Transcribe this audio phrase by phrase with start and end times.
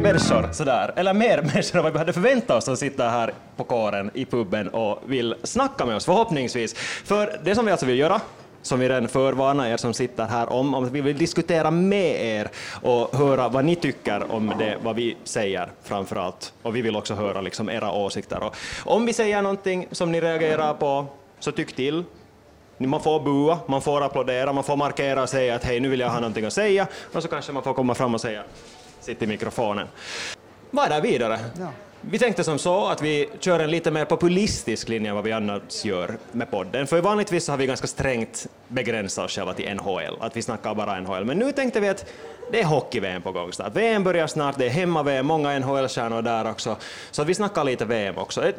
[0.00, 3.34] mycket människor sådär, eller mer människor än vad vi hade förväntat oss som sitter här
[3.56, 6.74] på kåren i puben och vill snacka med oss förhoppningsvis.
[7.04, 8.20] För det som vi alltså vill göra
[8.62, 12.24] som vi redan förvarnar er som sitter här om, om att vi vill diskutera med
[12.24, 12.48] er
[12.82, 16.52] och höra vad ni tycker om det, vad vi säger framför allt.
[16.62, 18.42] Och vi vill också höra liksom era åsikter.
[18.44, 21.06] Och om vi säger någonting som ni reagerar på,
[21.38, 22.04] så tyck till.
[22.78, 26.00] Man får bua, man får applådera, man får markera och säga att hej, nu vill
[26.00, 28.42] jag ha någonting att säga, och så kanske man får komma fram och säga
[29.06, 29.88] sitt i mikrofonen.
[30.70, 31.38] Vad är vidare?
[31.60, 31.68] Ja.
[32.00, 35.32] Vi tänkte som så att vi kör en lite mer populistisk linje än vad vi
[35.32, 40.16] annars gör med podden, för vanligtvis har vi ganska strängt begränsat oss själva till NHL,
[40.20, 42.06] att vi snackar bara NHL, men nu tänkte vi att
[42.52, 43.76] det är hockey-VM på gång snart.
[43.76, 46.76] VM börjar snart, det är hemma-VM, många NHL-stjärnor där också,
[47.10, 48.52] så vi snackar lite VM också.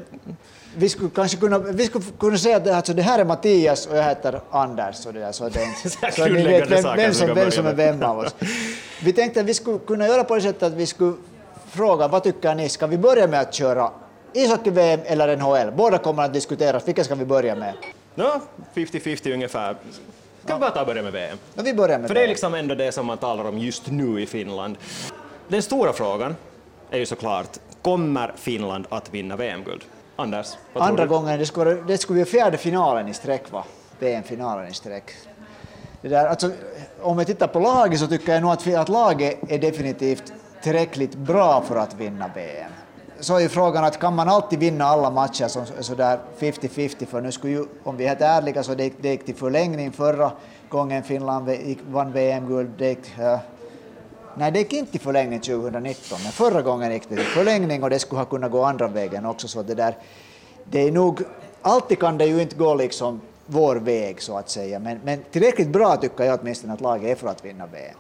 [0.80, 3.97] Vi skulle kanske kunna, vi skulle kunna säga att alltså, det här är Mattias och
[3.97, 7.33] jag heter Anders, och det där, så, det är så ni vet vem, vem, som,
[7.33, 8.36] vem som är vem av oss.
[9.03, 11.14] Vi tänkte att vi skulle kunna göra på det sättet att vi skulle
[11.70, 13.92] fråga vad tycker ni, ska vi börja med att köra
[14.33, 15.72] ishockey-VM eller NHL?
[15.78, 17.73] Båda kommer att diskuteras, vilka ska vi börja med?
[18.16, 18.42] No,
[18.75, 19.75] 50-50 ungefär.
[20.44, 21.38] Ska vi bara ta och börja med VM?
[21.53, 23.92] Ja, vi börjar med För det är liksom ändå det som man talar om just
[23.92, 24.78] nu i Finland.
[25.48, 26.36] Den stora frågan
[26.92, 29.83] är ju såklart, kommer Finland att vinna VM-guld?
[30.19, 30.57] Anders?
[30.73, 33.63] Andra gången, det skulle, det skulle bli fjärde finalen i sträck va?
[33.99, 35.11] VM-finalen i sträck.
[36.01, 36.51] Det där, alltså,
[37.01, 41.15] om vi tittar på laget så tycker jag nog att, att laget är definitivt tillräckligt
[41.15, 42.71] bra för att vinna VM.
[43.19, 47.21] Så är ju frågan att kan man alltid vinna alla matcher som sådär 50-50 för
[47.21, 50.31] nu skulle ju, om vi är helt ärliga så det, det gick till förlängning förra
[50.69, 51.49] gången Finland
[51.87, 52.71] vann VM-guld.
[52.77, 53.37] Det gick, uh,
[54.37, 57.89] nej, det gick inte till förlängning 2019, men förra gången gick det till förlängning och
[57.89, 59.48] det skulle ha kunnat gå andra vägen också.
[59.48, 59.98] Så det där,
[60.64, 61.21] det är nog,
[61.61, 65.70] alltid kan det ju inte gå liksom vår väg så att säga, men, men tillräckligt
[65.70, 67.95] bra tycker jag åtminstone att laget är för att vinna VM.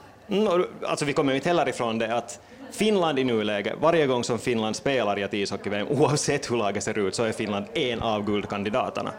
[0.47, 2.39] Mm, alltså vi kommer inte heller ifrån det att
[2.71, 6.97] Finland i nuläget, varje gång som Finland spelar i ett ishockey-VM, oavsett hur laget ser
[6.97, 9.11] ut, så är Finland en av guldkandidaterna.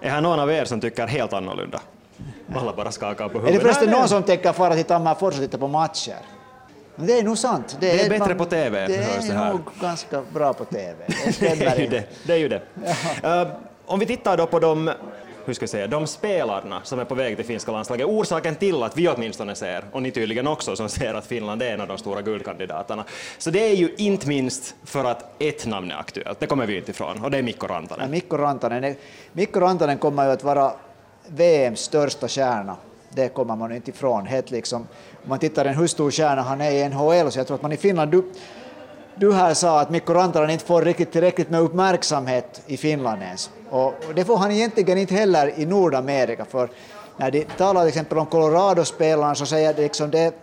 [0.00, 1.80] Är här någon av er som tycker helt annorlunda?
[2.54, 3.50] Alla bara skakar på huvudet.
[3.50, 6.16] Är det förresten någon som tänker fara till Tammerfors och titta på matcher?
[7.00, 7.76] Det är nog sant.
[7.80, 8.86] Det, det är, bättre man, på TV.
[8.86, 10.94] Det är nog ganska bra på TV.
[11.06, 12.04] Det, det är ju det.
[12.26, 12.62] det, är ju det.
[13.24, 13.48] Uh,
[13.86, 14.90] om vi tittar då på de
[15.44, 18.82] hur ska jag säga, de spelarna som är på väg till finska landslaget, orsaken till
[18.82, 21.88] att vi åtminstone ser, och ni tydligen också som ser att Finland är en av
[21.88, 23.04] de stora guldkandidaterna,
[23.38, 26.76] så det är ju inte minst för att ett namn är aktuellt, det kommer vi
[26.76, 28.06] inte ifrån, och det är Mikko Rantanen.
[28.06, 28.94] Ja, Mikko Rantanen,
[29.32, 30.72] Mikko Rantanen kommer ju att vara
[31.26, 32.76] VMs största stjärna,
[33.10, 34.26] det kommer man inte ifrån.
[34.26, 34.86] Helt liksom,
[35.22, 37.62] om man tittar på hur stor stjärna han är i NHL, så jag tror att
[37.62, 38.24] man i Finland, du,
[39.14, 43.50] du här sa att Mikko Rantanen inte får riktigt tillräckligt med uppmärksamhet i Finland ens.
[43.70, 46.68] Och det får han egentligen inte heller i Nordamerika, för
[47.16, 50.34] när de talar till exempel om Colorado-spelarna så säger de liksom det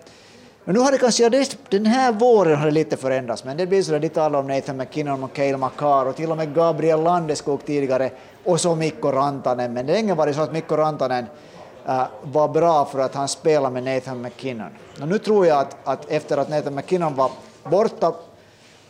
[0.67, 3.81] men nu har det kanske, den här våren har det lite förändrats, men det blir
[3.81, 7.03] så att de talar om Nathan McKinnon och Cale Makar och till och med Gabriel
[7.03, 8.09] Landeskog tidigare
[8.43, 11.25] och så Mikko Rantanen, men det har länge varit så att Mikko Rantanen
[11.87, 14.69] Äh, var bra för att han spelade med Nathan McKinnon.
[15.01, 17.31] Och nu tror jag att, att efter att Nathan McKinnon var
[17.63, 18.13] borta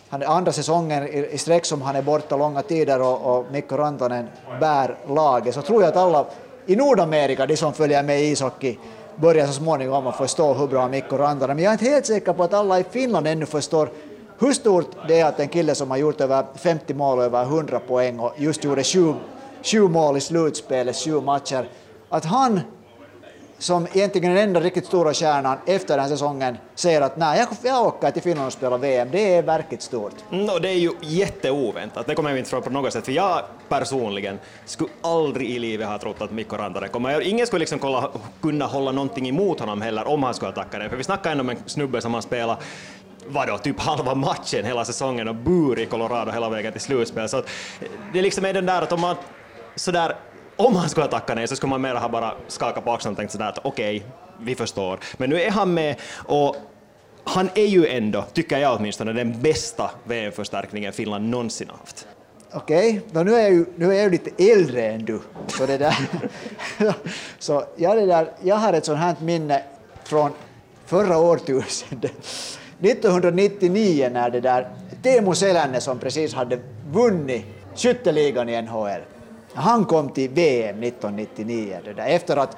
[0.09, 3.45] han är andra säsongen i, i sträck som han är borta långa tider och, och
[3.51, 4.27] Mikko Rantanen
[4.59, 6.25] bär laget, så tror jag att alla
[6.65, 8.77] i Nordamerika, de som följer med i ishockey,
[9.15, 12.33] börjar så småningom att förstå hur bra Mikko Rantanen Men jag är inte helt säker
[12.33, 13.89] på att alla i Finland ännu förstår
[14.39, 17.43] hur stort det är att en kille som har gjort över 50 mål och över
[17.43, 19.13] 100 poäng och just gjorde sju,
[19.63, 21.69] sju mål i slutspelet, sju matcher,
[22.09, 22.59] att han
[23.57, 27.39] som egentligen är den enda riktigt stora stjärnan efter den här säsongen säger att nej,
[27.39, 29.07] jag, jag åker till Finland och spelar VM.
[29.11, 30.13] Det är verkligt stort.
[30.31, 33.11] Mm, no, det är ju jätteoväntat, det kommer jag inte från på något sätt, för
[33.11, 37.21] jag personligen skulle aldrig i livet ha trott att Mikko Rantanen kommer.
[37.21, 38.11] Ingen skulle liksom kolla,
[38.41, 41.41] kunna hålla någonting emot honom heller om han skulle attacka det, för vi snackar ändå
[41.41, 42.63] om en snubbe som har spelat
[43.27, 47.29] vadå, typ halva matchen hela säsongen och bur i Colorado hela vägen till slutspel.
[47.29, 47.43] Så
[48.13, 49.15] det liksom är den där att om man
[49.75, 50.15] sådär
[50.55, 53.11] om han skulle ha tackat nej så skulle man mer ha bara skakat på axlarna
[53.11, 54.09] och tänkt sådär att okej, okay,
[54.39, 54.99] vi förstår.
[55.17, 56.55] Men nu är han med och
[57.23, 62.07] han är ju ändå, tycker jag åtminstone, den bästa VM-förstärkningen Finland någonsin haft.
[62.53, 63.23] Okej, okay.
[63.23, 65.19] nu, är jag ju, nu är jag ju lite äldre än du.
[65.47, 65.97] Så, det där.
[67.39, 69.63] så jag, det där, jag har ett sånt här minne
[70.03, 70.31] från
[70.85, 72.11] förra årtusendet.
[72.79, 74.67] 1999 när det där
[75.03, 76.59] Teemu Selänne som precis hade
[76.91, 79.01] vunnit skytteligan i NHL
[79.55, 82.57] han kom till VM 1999, det där, efter att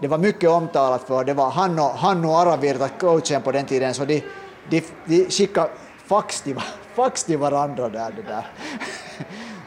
[0.00, 3.66] det var mycket omtalat för det var han och, han och Aravirta, coachen på den
[3.66, 4.22] tiden, så de,
[4.70, 5.70] de, de skickade
[6.06, 6.56] fax till,
[6.94, 8.12] fax till varandra där.
[8.16, 8.46] Det där.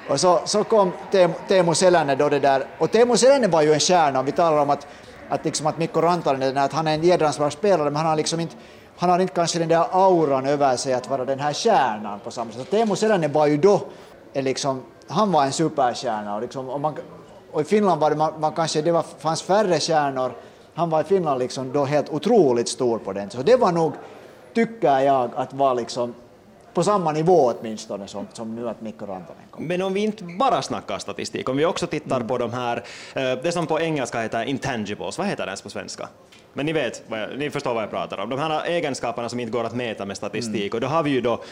[0.09, 3.73] Och så, så kom Teemu, Teemu Selänne då det där, och Teemu Selänne var ju
[3.73, 4.87] en stjärna, om vi talar om att,
[5.29, 8.15] att, liksom att Mikko Rantanen, att han är en jädrans bra spelare, men han har
[8.15, 8.55] liksom inte
[8.97, 12.31] han har inte kanske den där auran över sig att vara den här stjärnan på
[12.31, 12.71] samma sätt.
[12.71, 13.81] Teemu Selänne var ju då,
[14.33, 16.95] en liksom, han var en superstjärna och, liksom, och, man,
[17.51, 20.31] och i Finland var det, man, man kanske, det var, fanns färre stjärnor,
[20.73, 23.29] han var i Finland liksom då helt otroligt stor på den.
[23.29, 23.93] Så det var nog,
[24.53, 26.13] tycker jag, att vara liksom
[26.73, 29.63] på samma nivå åtminstone som, som nu att Mikko Rantanen kom.
[29.63, 32.27] Men om vi inte bara snackar statistik, om vi också tittar mm.
[32.27, 35.69] på de här, eh, det som på engelska heter intangibles, vad heter det ens på
[35.69, 36.07] svenska?
[36.53, 37.03] Men ni vet,
[37.37, 40.17] ni förstår vad jag pratar om, de här egenskaperna som inte går att mäta med
[40.17, 40.77] statistik, mm.
[40.77, 41.43] och då har vi ju då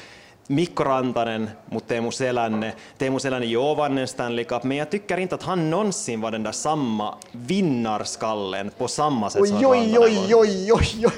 [0.52, 2.74] Mikko Rantanen mot Teemu Selänne.
[2.98, 6.32] Teemu Selänne jo vann en Stanley Cup, men jag tycker inte att han någonsin var
[6.32, 11.14] den där samma vinnarskallen på samma sätt oj, som oj, Rantanen oj, oj, oj, oj,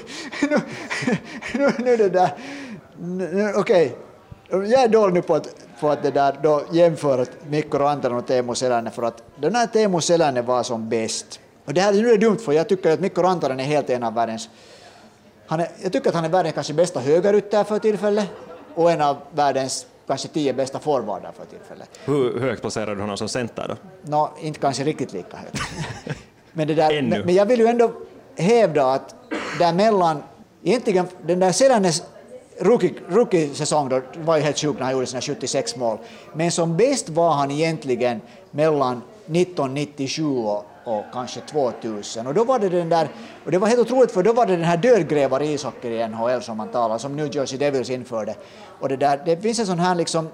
[0.49, 0.57] nu,
[1.53, 2.29] nu, nu det där,
[3.55, 3.95] okej,
[4.49, 4.69] okay.
[4.71, 8.27] jag är dålig nu på att, på att det där, då jämföra Mikko Rantanen och
[8.27, 12.11] Teemu Selänne, för att den här Teemu Selänne var som bäst, och det här nu
[12.11, 14.49] är dumt, för jag tycker att Mikko Rantanen är helt en av världens
[15.47, 18.29] han är, jag tycker att han är världens kanske bästa högerytter för tillfället
[18.75, 21.89] och en av världens kanske tio bästa forwardar för tillfället.
[22.05, 23.75] Hur högt placerar du honom som center då?
[24.11, 25.57] No, inte kanske riktigt lika högt.
[26.53, 27.91] men, det där, men, men, jag vill ju ändå
[28.37, 29.15] hävda att
[29.59, 30.23] däremellan,
[30.63, 32.03] egentligen den där Sedanes
[32.59, 35.97] rookie-säsong rookie var ju helt sjuk när han gjorde sina 76 mål,
[36.33, 38.21] men som bäst var han egentligen
[38.51, 42.27] mellan 1997 och och kanske 2000.
[42.27, 43.09] Och då var det den där,
[43.45, 46.41] och det var helt otroligt för då var det den här dödgrävar ishockey i NHL
[46.41, 48.35] som man talar som New Jersey Devils införde.
[48.79, 50.29] Och det, där, det finns en sån här liksom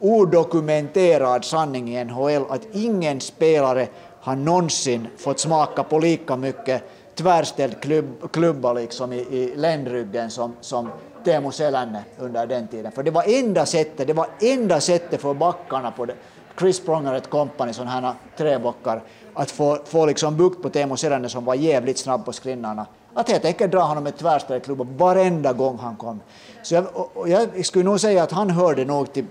[0.00, 3.88] odokumenterad sanning i NHL att ingen spelare
[4.20, 6.82] har någonsin fått smaka på lika mycket
[7.14, 10.90] tvärställd klubb, klubba liksom i, i ländryggen som, som
[11.24, 12.92] Teemu Selänne under den tiden.
[12.92, 16.14] För det var enda sättet, det var enda sättet för backarna på det,
[16.58, 19.02] Chris Pronger ett kompani, sådana här träbockar,
[19.36, 22.86] att få, få liksom bukt på Teemu Selänne som var jävligt snabb på skrinnarna.
[23.14, 26.20] Att helt enkelt dra honom med tvärställklubba varenda gång han kom.
[26.62, 26.86] Så jag,
[27.26, 29.24] jag skulle nog säga att han hörde nog till...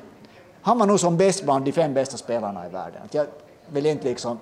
[0.62, 3.02] Han var nog som bäst bland de fem bästa spelarna i världen.
[3.06, 3.26] Att jag
[3.70, 4.40] vill inte liksom...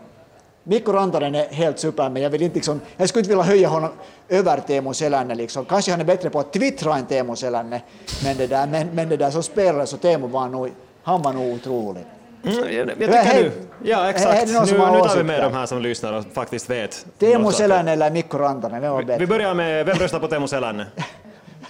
[0.64, 2.82] Mikko Rantanen är helt super, men jag vill inte liksom...
[2.98, 3.90] Jag skulle inte vilja höja honom
[4.30, 5.66] över Teemu Selänne liksom.
[5.66, 7.82] Kanske han är bättre på att twittra än Teemu Selänne,
[8.24, 10.70] men det där, men, men det där som spelare så Teemu var nog...
[11.04, 12.04] Han var nog otrolig.
[12.46, 13.52] Mm, jag, tycker nu,
[13.84, 17.06] ja exakt, nu, nu tar vi med de här som lyssnar och faktiskt vet.
[17.20, 19.20] Teemu Selänne eller Mikko Rantanen, vem var bättre?
[19.20, 20.88] Vi börjar med, vem röstar på Teemu Selänne?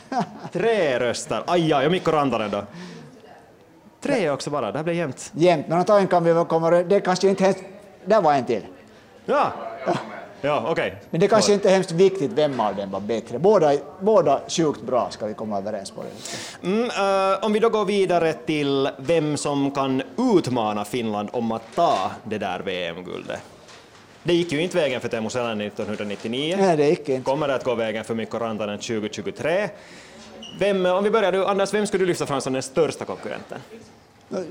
[0.52, 2.64] Tre röstar, aj ja, och Mikko Rantanen då?
[4.02, 5.32] Tre också bara, det här blir jämnt.
[5.34, 7.58] Jämnt, men antagligen kan vi komma, det kanske inte helt,
[8.06, 8.64] där var en till.
[9.26, 9.52] Ja,
[10.46, 10.72] Ja.
[10.72, 10.92] Okay.
[11.10, 13.40] Men det kanske inte är hemskt viktigt vem av dem var bättre.
[13.40, 16.04] Båda, båda sjukt bra ska vi komma överens på.
[16.04, 16.68] Det.
[16.68, 20.04] Mm, uh, om vi då går vidare till vem som kan
[20.36, 23.40] utmana Finland om att ta det där VM-guldet.
[24.24, 26.56] Det gick ju inte vägen för Teemu Selänne 1999.
[26.60, 27.32] Nej, det gick inte.
[27.32, 29.70] Kommer det att gå vägen för Mikko Rantanen 2023?
[30.60, 33.58] Vem, om vi börjar, du, Anders, vem skulle du lyfta fram som den största konkurrenten?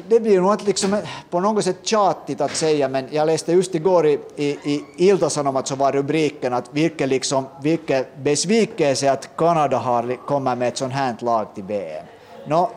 [0.09, 1.01] Det blir nog liksom eh,
[1.31, 5.67] på något sätt tjatigt att säga, men jag läste just igår i, i, i Ilta-Sanomat
[5.69, 10.93] så var rubriken att vilken, liksom, vilke besvikelse att Kanada har kommit med ett sånt
[10.93, 12.07] här lag till VM.
[12.47, 12.71] No,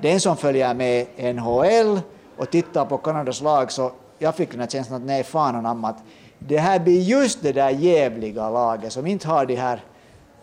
[0.00, 2.00] den som följer med NHL
[2.36, 5.88] och tittar på Kanadas lag så jag fick den här känslan att nej, fan anamma
[5.88, 6.02] att
[6.38, 9.84] det här blir just det där jävliga laget som inte har de här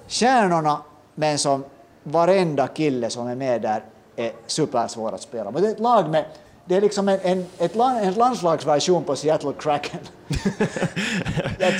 [0.08, 0.82] stjärnorna
[1.16, 1.64] men som
[2.04, 3.84] varenda kille som är med där
[4.16, 5.52] är supersvår att spela.
[5.52, 6.26] Men det är ett lag med
[6.68, 10.00] det är liksom en, en, ett land, en landslagsversion på Seattle Kraken.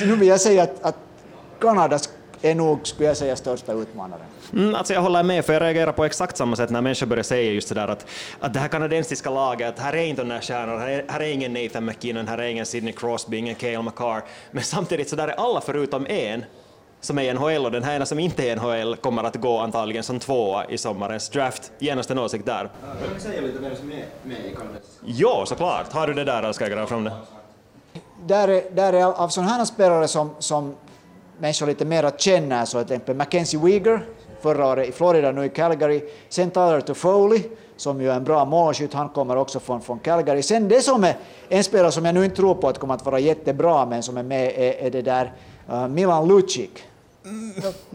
[0.00, 0.96] nu vill jag säga att, att
[1.60, 1.98] Kanada
[2.42, 4.26] är nog, skulle jag säga, största utmanaren.
[4.52, 7.22] Mm, alltså jag håller med, för jag reagerar på exakt samma sätt när människor börjar
[7.22, 8.06] säga just sådär att,
[8.40, 11.28] att det här kanadensiska laget, här är inte de där stjärnorna, här är, här är
[11.32, 15.28] ingen Nathan McKinnon, här är ingen Sidney Crosby, ingen Cale McCarr, men samtidigt så där
[15.28, 16.44] är alla förutom en
[17.00, 20.02] som är NHL och den här ena som inte är NHL kommer att gå antagligen
[20.02, 21.72] som tvåa i sommarens draft.
[21.78, 22.70] Genast en åsikt där.
[22.80, 25.00] Kan du säga lite vem som är med i Kanadas?
[25.04, 25.92] Jo, såklart.
[25.92, 27.12] Har du det där ska jag gräva fram det?
[28.26, 30.74] Där är, där är av sådana här spelare som, som
[31.38, 34.06] människor lite mer känner, så till exempel Mackenzie Weegar,
[34.40, 36.02] förra året i Florida, nu i Calgary.
[36.28, 37.42] Sen Tyler Toffoli,
[37.76, 40.42] som ju är en bra målskytt, han kommer också från, från Calgary.
[40.42, 41.16] Sen det som är
[41.48, 44.16] en spelare som jag nu inte tror på att kommer att vara jättebra, men som
[44.16, 45.32] är med, är, är det där
[45.68, 46.82] uh, Milan Lucic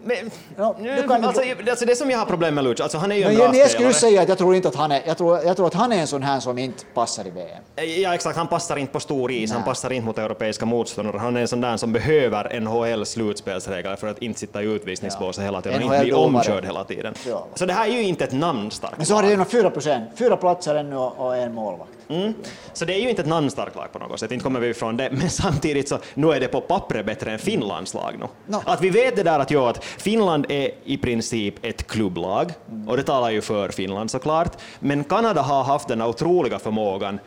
[0.03, 0.75] men, ja,
[1.07, 3.27] kan, alltså, alltså, det som jag har problem med Luch, alltså han är ju en
[3.27, 5.43] men, bra men jag skulle säga att jag tror inte att han är, jag tror,
[5.43, 7.63] jag tror att han är en sån här som inte passar i VM.
[8.01, 9.57] Ja exakt, han passar inte på stor is, Nej.
[9.57, 11.17] han passar inte mot europeiska motståndare.
[11.17, 15.41] Han är en sån där som behöver NHL slutspelsregler för att inte sitta i utvisningsbåset
[15.41, 15.45] ja.
[15.45, 17.13] hela tiden och inte bli omkörd hela tiden.
[17.27, 17.47] Ja.
[17.55, 20.09] Så det här är ju inte ett namnstarkt Men så har det ju fyra procent,
[20.15, 21.91] fyra platser ännu och en målvakt.
[22.11, 22.33] Mm.
[22.73, 24.97] Så det är ju inte ett namnstarkt lag på något sätt, inte kommer vi ifrån
[24.97, 28.25] det, men samtidigt så nu är det på pappret bättre än Finlands lag nu.
[28.45, 28.61] No.
[28.65, 32.51] Att vi vet det där att, ja, att Finland är i princip ett klubblag,
[32.87, 37.19] och det talar ju för Finland såklart, men Kanada har haft den otroliga förmågan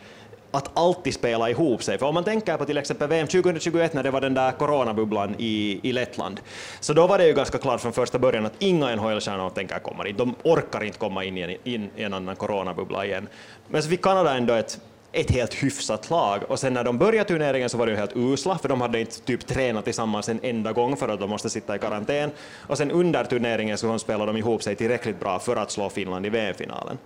[0.55, 1.97] att alltid spela ihop sig.
[1.97, 5.35] För om man tänker på till exempel VM 2021 när det var den där coronabubblan
[5.37, 6.39] i, i Lettland,
[6.79, 10.03] så då var det ju ganska klart från första början att inga NHL-stjärnor tänker komma
[10.03, 10.17] dit.
[10.17, 13.27] De orkar inte komma in i en, in i en annan coronabubbla igen.
[13.67, 14.79] Men så fick Kanada ändå ett
[15.15, 16.43] ett helt hyfsat lag.
[16.47, 18.99] Och sen när de började turneringen så var de ju helt usla, för de hade
[18.99, 22.31] inte typ tränat tillsammans en enda gång för att de måste sitta i karantän.
[22.67, 26.25] Och sen under turneringen så spelade de ihop sig tillräckligt bra för att slå Finland
[26.25, 26.97] i VM-finalen.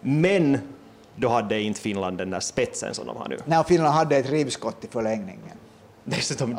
[0.00, 0.58] Men
[1.16, 3.38] då hade inte Finland den där spetsen som de har nu.
[3.44, 5.56] Nej, Finland hade ett rivskott i förlängningen.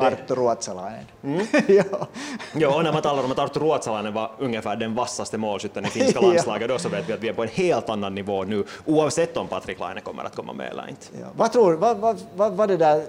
[0.00, 1.04] Arttu Ruotsalainen.
[1.22, 1.46] Mm.
[1.68, 2.06] ja.
[2.52, 5.88] Ja, och när man talar om att Arttu Ruotsalainen var ungefär den vassaste målskytten i
[5.88, 6.28] finska Ja.
[6.28, 9.36] landslaget, då så vet vi att vi är på en helt annan nivå nu, oavsett
[9.36, 11.06] om Patrik Laine kommer att komma med eller inte.
[11.20, 11.26] Ja.
[11.36, 13.04] Vad tror vad, vad, vad, vad det där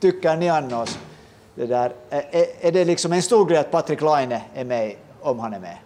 [0.00, 0.98] tycker ni annars?
[1.54, 5.38] Det där, är, är- det liksom en stor grej att Patrik Laine är med om
[5.38, 5.76] han är med?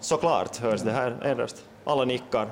[0.00, 1.56] Såklart hörs det här endast.
[1.84, 2.46] Alla nickar.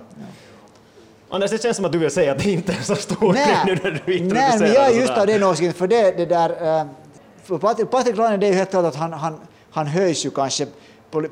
[1.30, 3.56] Anders, det känns som att du vill säga att det inte är så stor grej
[3.66, 6.26] nu när du nej, introducerar men jag är just av den åsikten, för det, det
[6.26, 6.80] där...
[6.80, 6.86] eh,
[7.42, 10.30] För Patrik, Patrik Laine, det är ju helt klart att han, han, han höjs ju
[10.30, 10.66] kanske
[11.10, 11.24] på,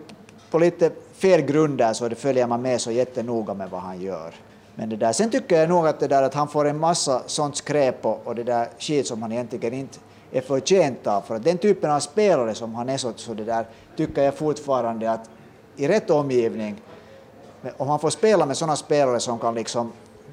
[0.51, 4.35] på lite fel grunder så det följer man med så jättenoga med vad han gör.
[4.75, 7.23] Men det där, sen tycker jag nog att, det där, att han får en massa
[7.27, 9.99] sånt skräp och, och det där skit som han egentligen inte
[10.33, 11.21] är förtjänt av.
[11.23, 14.35] För att den typen av spelare som han är så, så det där tycker jag
[14.35, 15.31] fortfarande att
[15.77, 16.77] i rätt omgivning
[17.77, 19.93] om han får spela med sådana spelare som kan liksom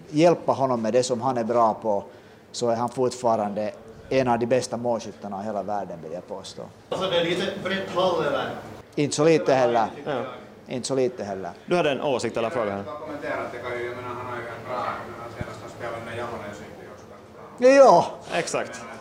[0.10, 2.04] hjälpa honom med det som han är bra på
[2.52, 3.72] så är han fortfarande
[4.10, 6.62] en av de bästa målskyttarna i hela världen vill jag påstå.
[6.90, 8.50] Alltså det är lite brett hall över.
[8.96, 9.88] Inte så lite heller.
[10.06, 10.22] Ja.
[10.68, 11.52] Inte så lite heller.
[11.66, 12.84] Du hade en åsikt eller fråga?
[12.86, 14.84] Jag kommenterar att det kan ju, jag menar han har ju en bra,
[15.38, 17.70] senast han spelade med Jalonen så gick det ju också ganska bra.
[17.70, 18.82] Ja, Exakt.
[18.82, 18.94] Men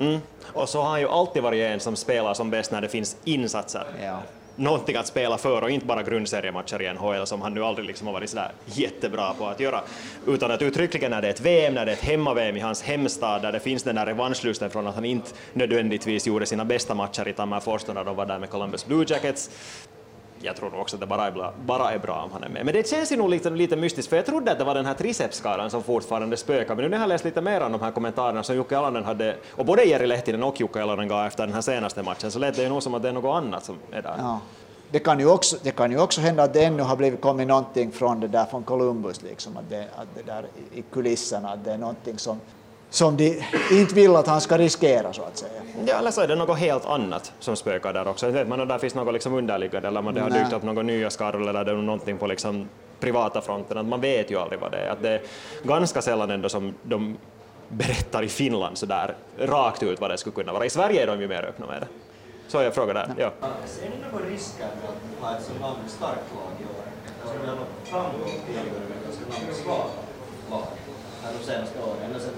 [0.00, 0.20] Mm.
[0.52, 3.16] Och så har han ju alltid varit en som spelar som bäst när det finns
[3.24, 3.84] insatser.
[4.02, 4.18] Ja.
[4.56, 8.06] Någonting att spela för och inte bara grundseriematcher i NHL som han nu aldrig liksom
[8.06, 9.80] har varit sådär jättebra på att göra.
[10.26, 12.82] Utan att uttryckligen när det är ett VM, när det är ett hemma-VM i hans
[12.82, 16.94] hemstad, där det finns den där revanschlusten från att han inte nödvändigtvis gjorde sina bästa
[16.94, 19.50] matcher i Tammerfors när de var där med Columbus Blue Jackets.
[20.40, 22.48] Jag tror nog också att det bara är, bra, bara är bra om han är
[22.48, 22.64] med.
[22.64, 24.86] Men det känns ju nog lite, lite mystiskt, för jag trodde att det var den
[24.86, 26.74] här tricepsskadan som fortfarande spökar.
[26.74, 29.04] Men nu när jag har läst lite mer om de här kommentarerna som Jukka Jalonen
[29.04, 32.38] hade, och både Jeri Lehtinen och Jukka Jalonen gav efter den här senaste matchen, så
[32.38, 34.14] lät det ju nog som att det är något annat som är där.
[34.18, 34.40] ja.
[34.90, 37.48] Det kan, ju också, det kan ju också hända att det ännu har blivit kommit
[37.48, 41.64] någonting från det där från Columbus, liksom, att, det, att det där i kulisserna, att
[41.64, 42.40] det är någonting som,
[42.90, 45.62] som de inte vill att han ska riskera så att säga.
[45.86, 48.26] Ja, eller så är det något helt annat som spökar där också.
[48.26, 50.62] Inte vet man om där finns något liksom underliggande eller om det har dykt upp
[50.62, 52.68] några nya skador eller det är någonting på liksom
[53.00, 53.78] privata fronten.
[53.78, 54.90] Att man vet ju aldrig vad det är.
[54.90, 55.20] Att det är
[55.62, 57.16] ganska sällan ändå som de
[57.68, 60.64] berättar i Finland så där rakt ut vad det skulle kunna vara.
[60.64, 61.86] I Sverige är de ju mer öppna med det.
[62.48, 63.14] Så jag frågar där.
[63.18, 63.30] Ja.
[63.66, 66.84] Ser ni några risker med att ha ett så namn starkt lag i år?
[67.06, 69.84] Eftersom vi har nått framgång tidigare med ganska namnsvaga
[70.50, 70.66] lag
[71.28, 72.32] här de senaste åren, 2019.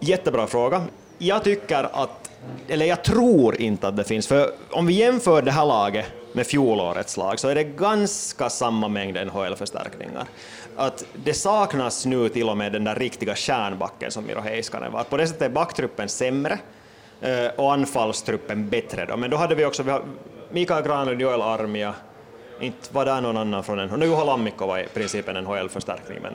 [0.00, 0.82] Jättebra fråga.
[1.18, 2.30] Jag tycker att,
[2.68, 6.46] eller jag tror inte att det finns, för om vi jämför det här laget med
[6.46, 10.26] fjolårets lag så är det ganska samma mängd NHL-förstärkningar.
[10.76, 15.04] Att det saknas nu till och med den där riktiga kärnbacken som Miro Heiskanen var.
[15.04, 16.58] På det sättet är backtruppen sämre
[17.20, 19.06] eh, och anfallstruppen bättre.
[19.06, 19.16] Då.
[19.16, 20.02] Men då hade vi också vi har
[20.50, 21.94] Mikael Granlund, Joel Armia,
[22.60, 23.98] inte var där någon annan från NHL.
[23.98, 26.32] Nu Juho Lammikko var i princip en NHL-förstärkning, men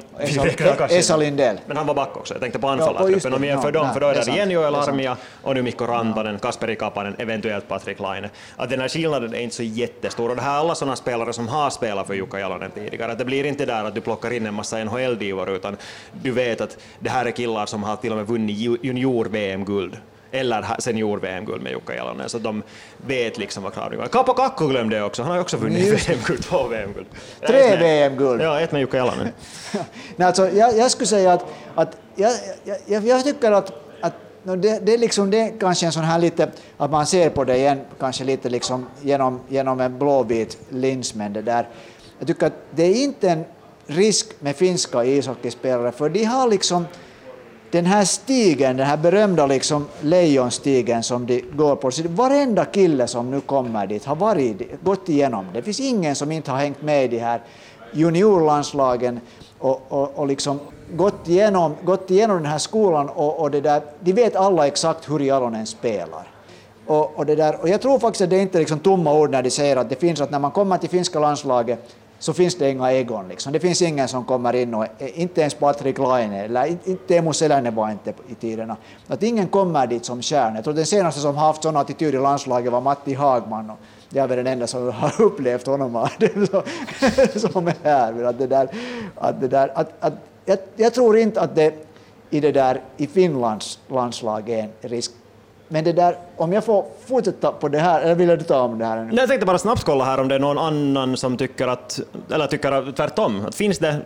[0.89, 1.17] Esa.
[1.17, 1.57] Lindell.
[1.67, 2.33] Men han var back också.
[2.33, 3.33] Jag tänkte på anfallartruppen.
[3.33, 4.75] Om vi jämför dem, för då är det igen Joel.
[4.75, 8.29] Armia och nu Mikko Rantanen, Kasperi Kapanen, eventuellt Patrik Laine.
[8.55, 10.29] Att den här skillnaden är inte så jättestor.
[10.29, 13.11] Och det här är alla sådana spelare som har spelat för Jukka Jalonen tidigare.
[13.11, 15.77] Att det blir inte där att du plockar in en massa NHL-divor, utan
[16.21, 19.97] du vet att det här är killar som har till och med vunnit ju- junior-VM-guld
[20.33, 22.63] eller senior-VM-guld med Jukka Jalonen, så de
[23.07, 24.07] vet liksom vad kraven är.
[24.07, 27.07] Kapo Kakko glömde jag också, han har också vunnit VM-guld, två VM-guld.
[27.47, 28.41] Tre VM-guld.
[28.41, 29.27] Ja, ett med Jukka Jalonen.
[30.15, 32.31] Nej, alltså, jag, jag skulle säga att, att jag,
[32.63, 33.71] jag, jag, jag tycker att,
[34.01, 34.13] att
[34.43, 37.29] no, det, det är liksom det är kanske en sån här lite, att man ser
[37.29, 41.67] på det igen, kanske lite liksom genom, genom en blåvit lins, men det där.
[42.19, 43.45] Jag tycker att det är inte en
[43.87, 46.85] risk med finska ishockeyspelare, för de har liksom
[47.73, 53.07] den här stigen, den här berömda liksom lejonstigen som de går på, så varenda kille
[53.07, 55.45] som nu kommer dit har varit, gått igenom.
[55.53, 57.41] Det finns ingen som inte har hängt med i de här
[57.93, 59.19] juniorlandslagen
[59.59, 60.59] och, och, och liksom
[60.95, 65.09] gått igenom, gått igenom den här skolan och, och det där, de vet alla exakt
[65.09, 66.27] hur Jalonen spelar.
[66.85, 69.29] Och, och, det där, och jag tror faktiskt att det är inte liksom tomma ord
[69.31, 72.55] när de säger att det finns att när man kommer till finska landslaget så finns
[72.55, 73.27] det inga Egon.
[73.27, 73.53] Liksom.
[73.53, 77.71] Det finns ingen som kommer in, och, inte ens Patrik Laine, eller inte Teemu Selänne
[77.71, 78.77] var inte i tiderna.
[79.07, 80.55] Att ingen kommer dit som stjärna.
[80.55, 83.69] Jag tror den senaste som har haft sån attityd i landslaget var Matti Hagman.
[83.69, 83.77] Och
[84.09, 85.93] jag är väl den enda som har upplevt honom
[87.35, 88.23] som är här.
[88.23, 88.67] Att det där,
[89.15, 90.13] att det där, att, att,
[90.45, 91.73] jag, jag tror inte att det
[92.29, 95.11] i, det där, i Finlands landslag är en risk
[95.67, 98.79] men det där, om jag får fortsätta på det här, eller vill du ta om
[98.79, 99.09] det här?
[99.13, 101.99] Jag tänkte bara snabbt kolla här om det är någon annan som tycker att,
[102.31, 103.97] eller tycker tvärtom, att finns det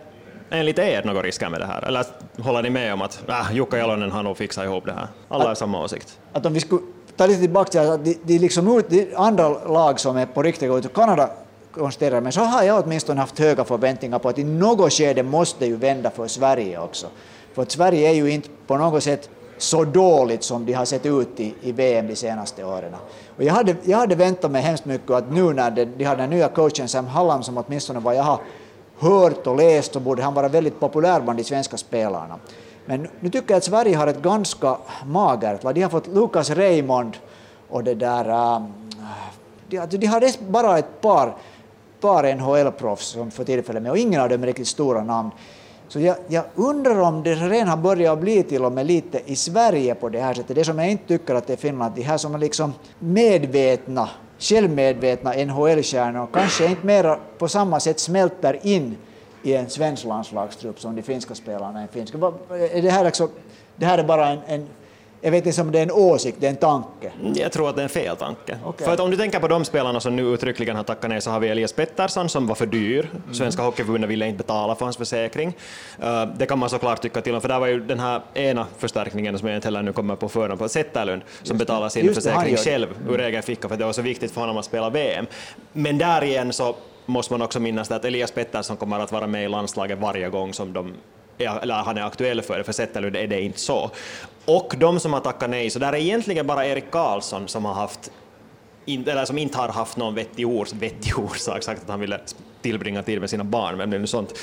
[0.50, 1.88] enligt er några risker med det här?
[1.88, 2.06] Eller
[2.40, 5.08] håller ni med om att äh, Jukka Jalonen har nog fixat ihop det här?
[5.28, 6.20] Alla har samma åsikt.
[6.34, 6.82] Att om vi skulle
[7.16, 10.72] ta lite tillbaka till att det är liksom de andra lag som är på riktigt
[10.72, 11.30] ut, Kanada
[11.72, 15.60] konstaterar, men så har jag åtminstone haft höga förväntningar på att i något skede måste
[15.60, 17.08] det ju vända för Sverige också.
[17.54, 21.06] För att Sverige är ju inte på något sätt så dåligt som de har sett
[21.06, 22.96] ut i, i VM de senaste åren.
[23.38, 26.16] Och jag, hade, jag hade väntat mig hemskt mycket att nu när de, de har
[26.16, 28.40] den nya coachen Sam Hallam som åtminstone vad jag har
[29.00, 32.40] hört och läst så borde han vara väldigt populär bland de svenska spelarna.
[32.86, 35.76] Men nu tycker jag att Sverige har ett ganska magert lag.
[35.76, 37.18] De har fått Lukas Raymond
[37.70, 38.30] och det där...
[38.30, 38.62] Äh,
[39.70, 41.36] de, alltså de har bara ett par,
[42.00, 45.32] par NHL-proffs som för tillfället med och ingen av dem är riktigt stora namn.
[45.88, 49.36] Så jag, jag, undrar om det redan har börjat bli till och med lite i
[49.36, 50.56] Sverige på det här sättet.
[50.56, 54.10] Det som jag inte tycker att det är Finland, de här som är liksom medvetna,
[54.40, 58.98] självmedvetna NHL-stjärnor kanske inte mer på samma sätt smälter in
[59.44, 62.18] i en svensk landslagstrupp som de finska spelarna är en finska.
[62.18, 63.30] Är det, här liksom,
[63.76, 64.68] det här är bara en, en
[65.22, 67.12] jag vet inte om det är en åsikt, det är en tanke.
[67.36, 68.58] Jag tror att det är en fel tanke.
[68.66, 68.86] Okay.
[68.86, 71.32] För att om du tänker på de spelarna som nu uttryckligen har tackat nej så
[71.32, 73.10] har vi Elias Pettersson som var för dyr.
[73.12, 73.34] Mm.
[73.34, 75.48] Svenska Hockeyförbundet ville inte betala för hans försäkring.
[76.04, 78.68] Uh, det kan man såklart tycka till om, för där var ju den här ena
[78.78, 82.56] förstärkningen som jag inte heller nu kommer på förhand på, Zetterlund, som betalar sin försäkring
[82.56, 85.26] det, själv ur egen ficka för det var så viktigt för honom att spela VM.
[85.74, 86.76] Men där igen så
[87.06, 90.54] måste man också minnas att Elias Pettersson kommer att vara med i landslaget varje gång
[90.54, 90.94] som de
[91.38, 93.92] eller han är aktuell för det, för Zetterlund är det inte så.
[94.46, 97.74] Och de som har tackat nej, så där är egentligen bara Erik Karlsson som har
[97.74, 98.12] haft
[98.88, 102.20] eller som inte har haft någon vettig, ors, vettig orsak, sagt att han ville
[102.62, 104.34] tillbringa tid med sina barn, men det är nu sånt.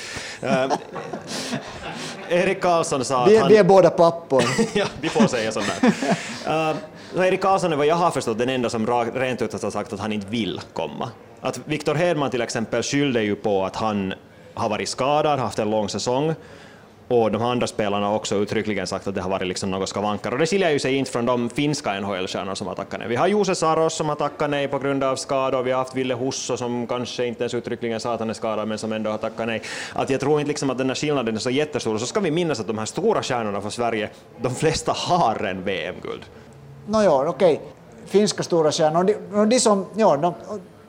[0.43, 0.73] Uh,
[2.29, 3.49] Erik Karlsson sa att vi, han...
[3.49, 4.43] Vi är båda pappor.
[4.73, 5.89] ja, vi får säga sånt där.
[6.47, 9.93] Uh, Erik Karlsson är vad jag har förstått den enda som rent ut har sagt
[9.93, 11.09] att han inte vill komma.
[11.41, 14.13] Att Viktor Hedman till exempel skyllde ju på att han
[14.53, 16.35] har varit skadad, haft en lång säsong,
[17.07, 20.31] och de andra spelarna har också uttryckligen sagt att det har varit liksom något skavankar.
[20.31, 23.07] Och det skiljer ju sig inte från de finska NHL-stjärnor som har tackat nej.
[23.07, 25.95] Vi har Jose Saros som har tackat nej på grund av skador, vi har haft
[25.95, 29.11] Ville Husso som kanske inte ens uttryckligen sa att han är skadad men som ändå
[29.11, 29.61] har tackat nej.
[29.93, 31.97] Att jag tror inte liksom att den här skillnaden är så jättestor.
[31.97, 34.09] Så ska vi minnas att de här stora stjärnorna för Sverige,
[34.41, 36.21] de flesta har en VM-guld.
[36.87, 37.53] Nåja, no, okej.
[37.53, 37.67] Okay.
[38.05, 40.33] Finska stora stjärnor, de, de som, ja, de,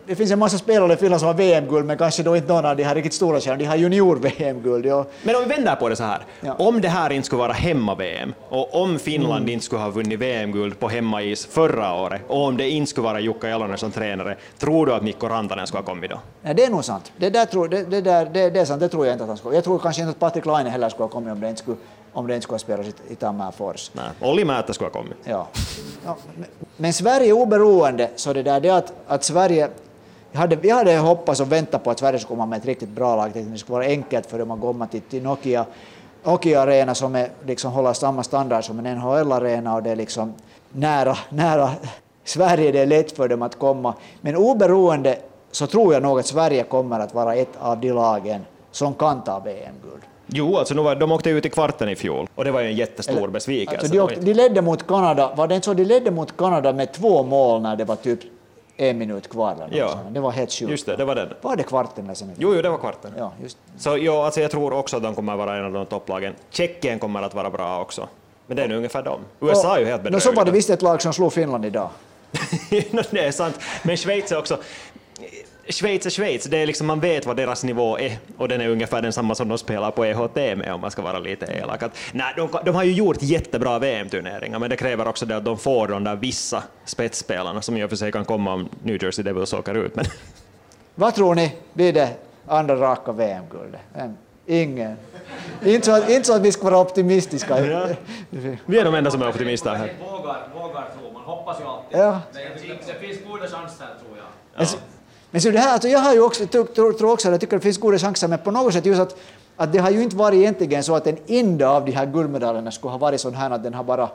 [0.06, 2.64] det finns en massa spelare i Finland som har VM-guld, men kanske då inte någon
[2.64, 3.58] av de här riktigt stora stjärnorna.
[3.58, 4.86] De har junior-VM-guld.
[4.86, 5.06] Ja.
[5.22, 6.24] Men om vi vänder på det så här.
[6.40, 6.54] Ja.
[6.58, 9.48] Om det här inte skulle vara hemma-VM, och om Finland mm.
[9.48, 13.20] inte skulle ha vunnit VM-guld på hemmais förra året, och om det inte skulle vara
[13.20, 16.20] Jukka Jalonen som tränare, tror du att Mikko Rantanen skulle ha kommit då?
[16.42, 17.12] Ja, det är nog sant.
[17.16, 19.28] Det, där tror, det, det, där, det, det är sant, det tror jag inte att
[19.28, 19.54] han skulle.
[19.54, 21.76] Jag tror kanske inte att Patrik Laine heller skulle ha kommit om det inte skulle
[22.12, 23.90] om det inte skulle ha spelats i, Tammerfors.
[23.92, 25.16] Nej, Olli Määttä skulle ha kommit.
[25.24, 25.48] Ja.
[26.04, 29.68] ja men, men Sverige oberoende, så det där det att, att Sverige
[30.32, 32.88] jag hade, jag hade hoppats och väntat på att Sverige skulle komma med ett riktigt
[32.88, 33.30] bra lag.
[33.34, 35.66] Det skulle vara enkelt för dem att komma till, till Nokia,
[36.24, 40.34] Nokia Arena som är, liksom, håller samma standard som en NHL-arena och det är liksom
[40.72, 41.70] nära, nära
[42.24, 43.94] Sverige, det är lätt för dem att komma.
[44.20, 45.18] Men oberoende
[45.50, 49.24] så tror jag nog att Sverige kommer att vara ett av de lagen som kan
[49.24, 50.02] ta VM-guld.
[50.26, 52.66] Jo, alltså nu var, de åkte ut i kvarten i fjol och det var ju
[52.66, 53.78] en jättestor Eller, besvikelse.
[53.78, 55.74] Alltså de, åkte, de ledde mot Kanada, var det inte så?
[55.74, 58.20] De ledde mot Kanada med två mål när det var typ
[58.76, 59.68] en minut kvar.
[59.70, 59.98] ja.
[60.10, 60.70] Det var helt sjukt.
[60.70, 61.28] Just det, det var den.
[61.40, 62.04] Var det kvarten?
[62.04, 63.12] Eller jo, jo, det var kvarten.
[63.18, 63.58] Ja, just.
[63.78, 66.34] Så jo, alltså jag tror också att de kommer vara en av de topplagen.
[66.50, 68.08] Tjeckien kommer att vara bra också.
[68.46, 69.20] Men det är nu ungefär dem.
[69.40, 70.20] USA och, är ju helt bedrövliga.
[70.20, 71.90] Så var det visst ett lag som slog Finland idag.
[73.10, 73.60] det är sant.
[73.82, 74.58] Men Schweiz är också...
[75.68, 78.68] Schweiz är Schweiz, det är liksom, man vet vad deras nivå är och den är
[78.68, 81.82] ungefär densamma som de spelar på EHT med om man ska vara lite elak.
[81.82, 85.44] Att, nej, de, de, har ju gjort jättebra VM-turneringar men det kräver också det att
[85.44, 89.04] de får de där vissa spetsspelarna som i och för sig kan komma om New
[89.04, 89.96] Jersey Devils åker ut.
[89.96, 90.04] Men...
[90.94, 92.10] Vad tror ni blir det
[92.46, 93.80] andra raka VM-guldet?
[94.46, 94.96] Ingen.
[95.64, 97.66] Inte så, att, inte så att vi ska vara optimistiska.
[97.66, 97.88] Ja.
[98.66, 99.92] Vi är de enda som är optimister här.
[100.00, 101.98] Vågar, vågar tro, man hoppas ju alltid.
[101.98, 102.20] Ja.
[102.32, 102.38] Det,
[102.86, 104.66] det finns goda chanser tror jag.
[104.66, 104.78] Ja.
[105.36, 107.56] Men så det här, alltså jag har ju också, tror, tror också att jag tycker
[107.56, 109.16] det finns goda chanser, men på något sätt just att,
[109.56, 112.70] att det har ju inte varit egentligen så att en enda av de här guldmedaljerna
[112.70, 114.08] skulle ha varit sån här att den har bara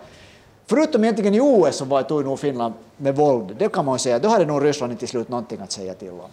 [0.66, 4.20] Förutom egentligen i OS så var tog nog Finland med våld, det kan man säga.
[4.20, 6.30] Då hade nog Ryssland till slut någonting att säga till om.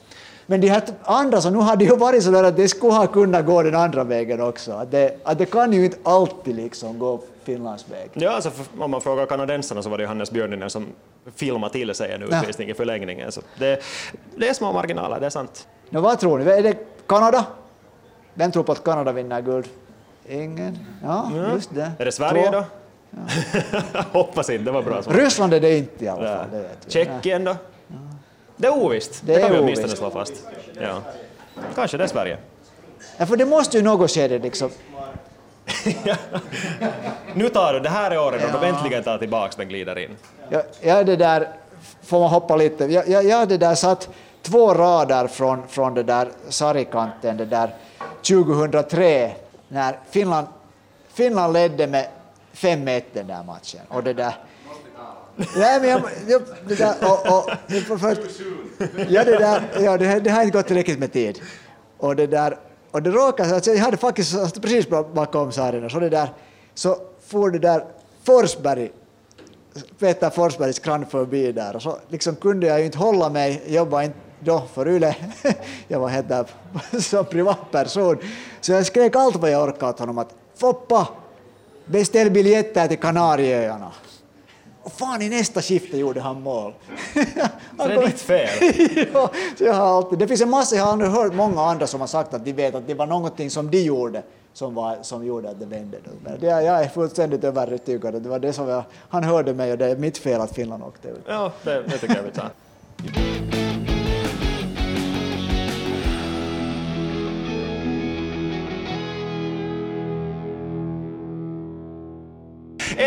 [0.46, 3.06] Men de här andra, så nu har det ju varit så att det skulle ha
[3.06, 4.72] kunnat gå den andra vägen också.
[4.72, 8.10] Att det, att det kan ju inte alltid liksom gå Finlands väg.
[8.14, 10.86] Ja, alltså om man frågar kanadensarna så var det Hannes Björninen som
[11.36, 12.74] filmade till sig en utvisning ja.
[12.74, 13.32] i förlängningen.
[13.32, 13.82] Så det,
[14.36, 15.68] det är små marginaler, det är sant.
[15.90, 16.50] No, vad tror ni?
[16.50, 17.46] Är det Kanada?
[18.34, 19.68] Vem tror på att Kanada vinner guld?
[20.28, 20.78] Ingen?
[21.02, 21.52] Ja, ja.
[21.52, 21.92] just det.
[21.98, 22.50] Är det Sverige Två.
[22.50, 22.64] då?
[23.10, 24.02] Ja.
[24.12, 25.14] Hoppas inte, det var bra svar.
[25.14, 26.46] Ryssland är det inte i alla fall.
[26.52, 26.90] Vi.
[26.90, 27.56] Tjeckien då?
[28.56, 30.46] Det är ovisst, det, det kan vi åtminstone slå fast.
[30.80, 31.02] Ja.
[31.74, 32.38] Kanske det är Sverige.
[33.16, 34.70] Ja, för det måste ju något skede liksom...
[37.34, 40.16] nu tar du, det här är året då de äntligen tar tillbaka den glider in.
[40.48, 41.48] Ja, ja, det där,
[42.02, 44.08] får man hoppa lite, jag, jag, jag det där satt
[44.42, 47.74] två rader från, från det där sargkanten, det där
[48.28, 49.32] 2003,
[49.68, 50.46] när Finland,
[51.14, 52.06] Finland ledde med
[52.54, 53.80] 5-1 den där matchen.
[53.88, 54.34] Och det där,
[55.56, 58.16] Nej, men jag, jag, det där, och, och, för,
[59.08, 61.40] ja, det, där, ja, det, det har inte gått tillräckligt med tid.
[61.98, 62.56] Och det där,
[62.90, 66.28] och det råkade att jag hade faktiskt precis bakom sargen, så det där,
[66.74, 66.96] så
[67.26, 67.84] for det där
[68.24, 68.90] Forsberg,
[69.98, 73.74] Peter Forsbergs kran förbi där, och så liksom kunde jag ju inte hålla mig, jobba
[73.74, 75.16] jobbade inte då för Yle,
[75.88, 76.46] jag var helt där
[77.00, 78.16] som privatperson,
[78.60, 81.08] så jag skrek allt vad jag orkade åt honom att Foppa,
[81.84, 83.92] beställ biljetter till Kanarieöarna.
[84.88, 86.72] Och fan i nästa skifte gjorde han mål.
[87.78, 88.48] Så det är ditt fel?
[89.12, 92.06] ja, jag har alltid, det finns en massa, jag har hört många andra som har
[92.06, 94.22] sagt att de vet att det var någonting som de gjorde
[94.52, 95.98] som, var, som gjorde att det vände.
[96.24, 99.78] Men det, jag är fullständigt övertygad det var det som jag, han hörde mig och
[99.78, 101.22] det är mitt fel att Finland åkte ut.
[101.26, 102.50] Ja, det, det tycker jag vi tar.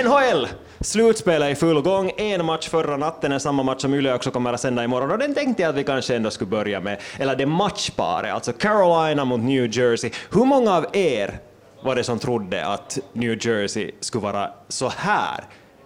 [0.03, 0.47] NHL!
[0.83, 2.11] Slutspelet är i full gång.
[2.17, 5.17] En match förra natten är samma match som Yle också kommer att sända imorgon och
[5.17, 7.01] den tänkte jag att vi kanske ändå skulle börja med.
[7.19, 10.11] Eller det matchparet, alltså Carolina mot New Jersey.
[10.31, 11.39] Hur många av er
[11.83, 15.43] var det som trodde att New Jersey skulle vara så här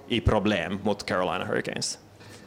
[0.08, 1.98] i problem mot Carolina Hurricanes?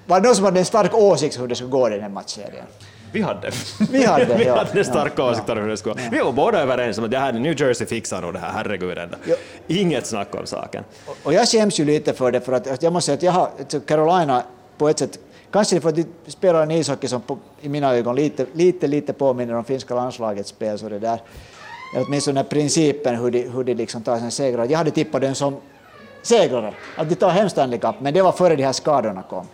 [0.07, 2.09] Var det någon som hade en stark åsikt hur det skulle gå i den här
[2.09, 2.67] matchserien?
[3.13, 3.51] Vi hade.
[3.91, 6.09] Vi hade, vi hade starka ja, åsikter om hur det skulle ja.
[6.13, 8.99] Vi var båda överens om att det här, New Jersey fixar nog det här, herregud
[8.99, 9.17] ändå.
[9.25, 9.37] Ja.
[9.67, 10.85] Inget snack om saken.
[11.07, 13.33] Och, och jag skäms ju lite för det, för att jag måste säga att jag
[13.33, 14.43] har, Carolina
[14.79, 15.19] på ett sätt,
[15.51, 19.13] kanske för att de spelar en ishockey som på, i mina ögon lite, lite, lite
[19.13, 21.21] påminner om finska landslagets spel, så det där,
[21.97, 24.67] åtminstone principen hur de, hur de liksom tar sina segrar.
[24.71, 25.57] Jag hade tippat den som
[26.23, 29.47] segrare, att de tar hem Stanley Cup, men det var före de här skadorna kom.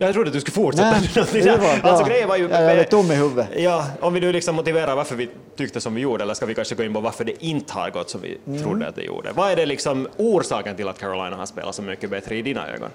[0.00, 0.90] Jag trodde att du skulle fortsätta.
[0.90, 1.00] Nej,
[1.42, 2.42] det var, alltså, grejen var ju...
[2.42, 3.48] Jag är tom i huvudet.
[3.56, 6.54] Ja, om vi nu liksom motiverar varför vi tyckte som vi gjorde, eller ska vi
[6.54, 8.62] kanske gå in på varför det inte har gått som vi mm.
[8.62, 9.32] trodde att det gjorde.
[9.32, 12.68] Vad är det liksom orsaken till att Carolina har spelat så mycket bättre i dina
[12.68, 12.88] ögon?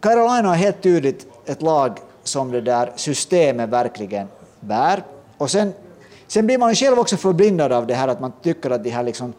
[0.00, 4.26] Carolina är helt tydligt ett lag som det där systemet verkligen
[4.60, 5.02] bär.
[5.38, 5.72] Och sen,
[6.26, 9.02] sen blir man själv också förblindad av det här att man tycker att, de här
[9.02, 9.32] liksom,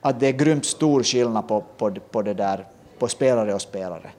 [0.00, 2.64] att det är grymt stor skillnad på, på, på, det där,
[2.98, 4.10] på spelare och spelare.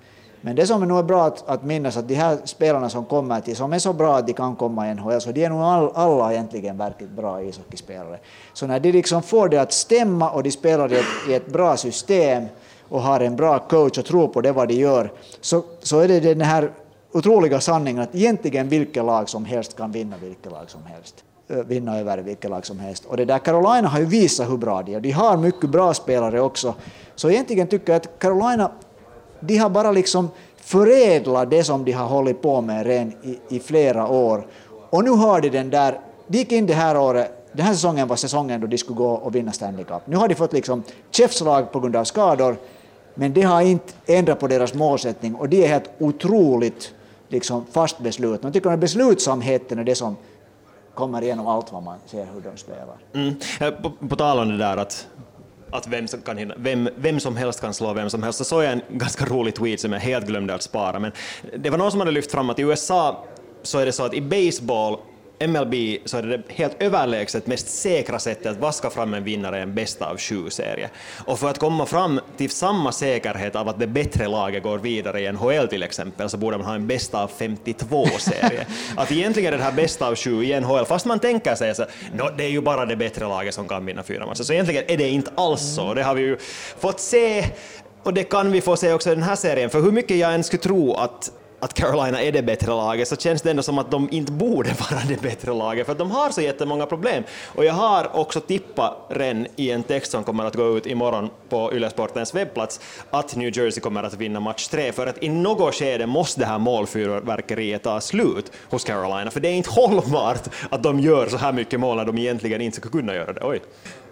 [0.41, 3.41] Men det som är nog bra att, att minnas att de här spelarna som kommer
[3.41, 5.61] till, som är så bra att de kan komma i NHL, så de är nog
[5.61, 8.19] all, alla egentligen verkligt bra ishockeyspelare.
[8.53, 11.47] Så när de liksom får det att stämma och de spelar i ett, i ett
[11.47, 12.43] bra system
[12.89, 16.07] och har en bra coach och tror på det vad de gör, så, så är
[16.07, 16.71] det den här
[17.11, 21.23] otroliga sanningen att egentligen vilket lag som helst kan vinna vilket lag som helst
[21.65, 23.05] vinna över vilket lag som helst.
[23.05, 24.99] Och det där Carolina har ju visat hur bra de är.
[24.99, 26.73] De har mycket bra spelare också.
[27.15, 28.71] Så egentligen tycker jag att Carolina
[29.39, 33.59] de har bara liksom förädlat det som de har hållit på med redan i, i
[33.59, 34.47] flera år.
[34.89, 38.07] Och nu har de den där, de gick in det här året den här säsongen
[38.07, 40.01] var säsongen då de skulle gå och vinna Stanley Cup.
[40.05, 42.55] Nu har de fått liksom käftslag på grund av skador,
[43.15, 46.93] men det har inte ändrat på deras målsättning och de är helt otroligt
[47.27, 48.47] liksom fast beslutna.
[48.47, 50.15] Jag tycker att beslutsamheten är det som
[50.93, 52.97] kommer igenom allt vad man ser hur de spelar.
[53.13, 53.35] Mm.
[53.61, 55.07] Eh, på, på tal om det där att
[55.71, 58.37] att vem som, kan hinna, vem, vem som helst kan slå vem som helst.
[58.37, 61.11] Så såg jag en ganska rolig tweet som jag helt glömde att spara, men
[61.57, 63.25] det var någon som hade lyft fram att i USA
[63.63, 64.97] så är det så att i baseball
[65.47, 65.73] MLB
[66.05, 69.61] så är det det helt överlägset mest säkra sättet att vaska fram en vinnare i
[69.61, 70.89] en bästa av sju-serie.
[71.25, 75.21] Och för att komma fram till samma säkerhet av att det bättre laget går vidare
[75.21, 78.65] i NHL till exempel, så borde man ha en bästa av 52-serie.
[78.97, 81.85] att egentligen är det här bästa av sju i NHL, fast man tänker sig så
[82.13, 84.83] no, det är ju bara det bättre laget som kan vinna fyra matcher, så egentligen
[84.87, 85.93] är det inte alls så.
[85.93, 86.37] Det har vi ju
[86.79, 87.45] fått se,
[88.03, 90.33] och det kan vi få se också i den här serien, för hur mycket jag
[90.33, 93.77] än skulle tro att att Carolina är det bättre laget så känns det ändå som
[93.77, 97.23] att de inte borde vara det bättre laget för att de har så jättemånga problem.
[97.45, 101.29] Och jag har också tippat redan i en text som kommer att gå ut imorgon
[101.49, 105.75] på Ylesportens webbplats att New Jersey kommer att vinna match tre för att i något
[105.75, 110.83] skede måste det här målfyrverkeriet ta slut hos Carolina för det är inte hållbart att
[110.83, 113.41] de gör så här mycket mål när de egentligen inte ska kunna göra det.
[113.43, 113.61] Oj.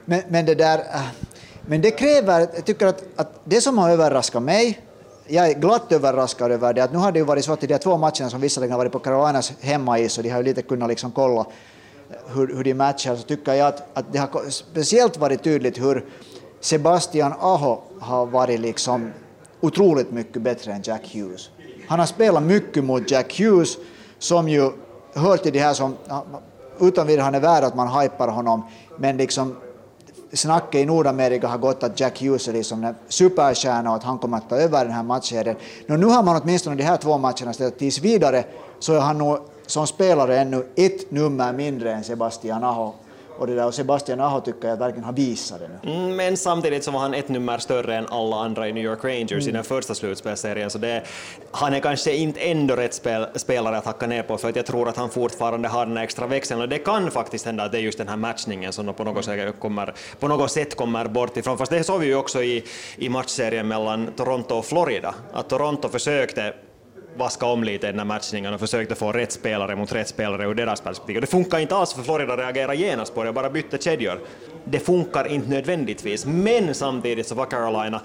[0.05, 0.77] Men, men det där...
[0.79, 1.01] Äh,
[1.69, 4.79] men det kräver, jag tycker att, att det som har överraskat mig
[5.27, 7.67] jag är glatt överraskad över det att nu har det ju varit så att i
[7.67, 10.61] de två matcherna som visserligen har varit på Carolinas hemmais och de har ju lite
[10.61, 11.45] kunnat liksom kolla
[12.33, 16.05] hur, hur de matchar så tycker jag att, att det har speciellt varit tydligt hur
[16.59, 19.11] Sebastian Aho har varit liksom
[19.61, 21.49] otroligt mycket bättre än Jack Hughes.
[21.87, 23.77] Han har spelat mycket mot Jack Hughes
[24.19, 24.71] som ju
[25.13, 25.95] hör till de här som
[26.79, 28.63] utan vidare han är värd att man hypar honom
[28.97, 29.55] men liksom
[30.37, 34.17] snacket i Nordamerika har gått att Jack Hughes är liksom en superstjärna och att han
[34.17, 35.55] kommer att ta över den här matchserien.
[35.85, 38.43] Nu har man åtminstone de här två matcherna ställt tills vidare
[38.79, 42.93] så är han nog som spelare ännu ett nummer mindre än Sebastian Aho
[43.37, 45.93] och, det där, och Sebastian Aho tycker jag verkligen har visat det nu.
[45.93, 49.03] Mm, men samtidigt så var han ett nummer större än alla andra i New York
[49.03, 49.49] Rangers mm.
[49.49, 51.03] i den första slutspelserien, så det,
[51.51, 54.65] han är kanske inte ändå rätt spel, spelare att hacka ner på, för att jag
[54.65, 57.77] tror att han fortfarande har den extra växeln, och det kan faktiskt hända att det
[57.77, 61.37] är just den här matchningen som på något, sätt kommer, på något sätt kommer bort
[61.37, 62.63] ifrån, fast det såg vi ju också i,
[62.97, 66.53] i matchserien mellan Toronto och Florida, att Toronto försökte
[67.17, 70.45] vaska om lite i den här matchningen och försökte få rätt spelare mot rätt spelare
[70.45, 71.15] ur deras perspektiv.
[71.15, 74.19] Och det funkar inte alls för Florida reagerar genast på det och bara bytte kedjor.
[74.63, 78.01] Det funkar inte nödvändigtvis, men samtidigt så var Carolina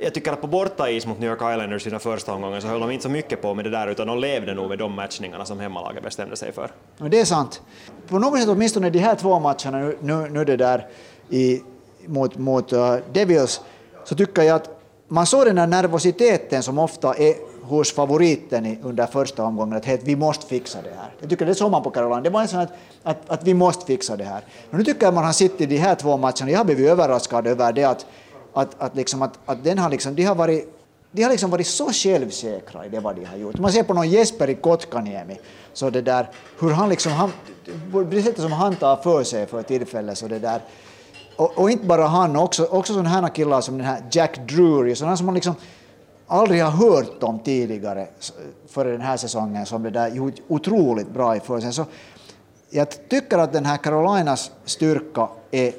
[0.00, 2.80] jag tycker att på bortais mot New York Islanders i den första omgången så höll
[2.80, 5.44] de inte så mycket på med det där utan de levde nog med de matchningarna
[5.44, 6.70] som hemmalaget bestämde sig för.
[6.98, 7.62] Och det är sant.
[8.08, 10.86] På något sätt åtminstone de här två matcherna nu, nu, nu det där
[11.30, 11.62] i,
[12.06, 13.60] mot, mot uh, Devils
[14.04, 14.68] så tycker jag att
[15.08, 17.34] man såg den här nervositeten som ofta är
[17.68, 21.10] hos favoriten under första omgången att vi måste fixa det här.
[21.20, 22.20] Jag tycker det såg man på Carolina.
[22.20, 24.42] Det var en sån att, att, att vi måste fixa det här.
[24.70, 26.90] Men nu tycker jag man har sett i de här två matcherna, jag har blivit
[26.90, 28.06] överraskad över det att,
[28.52, 30.74] att, att, liksom, att, att den har liksom, de har varit
[31.10, 33.58] de har liksom varit så självsäkra i det vad de har gjort.
[33.58, 35.38] Man ser på någon Jesper i Kotkaniemi,
[35.72, 36.28] så det där,
[36.60, 37.32] hur han liksom, han,
[38.10, 40.60] det sättet som han tar för sig för tillfället, så det där,
[41.36, 44.94] och, och, inte bara han, också, också sådana här killar som den här Jack Drury,
[44.94, 45.54] sådana som man liksom
[46.28, 48.06] aldrig har hört om tidigare
[48.68, 51.72] före den här säsongen som det där gjort otroligt bra i försäsongen.
[51.72, 51.84] Så
[52.70, 55.72] jag tycker att den här Carolinas styrka är,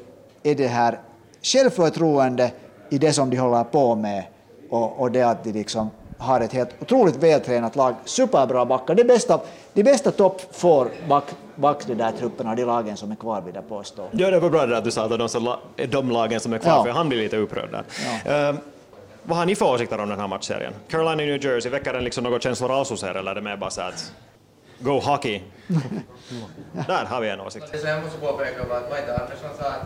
[0.43, 0.99] är det här
[1.41, 2.51] självförtroende
[2.89, 4.23] i det som de håller på med
[4.69, 8.95] och, och det att de liksom har ett helt otroligt vältränat lag, superbra backar.
[8.95, 9.39] Det bästa,
[9.73, 11.23] de bästa topp får back,
[11.55, 14.03] back de där trupperna, de lagen som är kvar vill jag påstå.
[14.12, 15.33] Ja, det var bra det att du sa att
[15.75, 16.83] de, de lagen som är kvar, ja.
[16.83, 17.83] för han blir lite upprörd där.
[18.25, 18.49] Ja.
[18.49, 18.59] Uh,
[19.23, 20.73] vad har ni för åsikter om den här matchserien?
[20.88, 23.58] Carolina New Jersey, väcker den liksom några känslor alls hos er eller är det mer
[23.58, 24.13] bara så att
[24.79, 25.41] Go hockey!
[26.88, 27.65] Där har vi en åsikt.
[27.84, 29.82] Jag måste påpeka att Vajta Andersson sa att,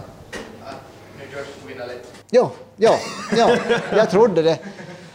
[0.65, 0.75] att
[1.17, 2.13] New Jersey skulle vinna lätt.
[2.31, 2.97] Jo, ja,
[3.37, 3.57] ja,
[3.95, 4.59] jag trodde det.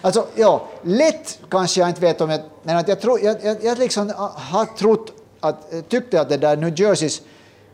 [0.00, 3.64] Alltså, ja, lätt kanske jag inte vet om jag, men att jag, tro, jag, jag,
[3.64, 7.22] jag liksom har trott att, tyckte att det där New Jerseys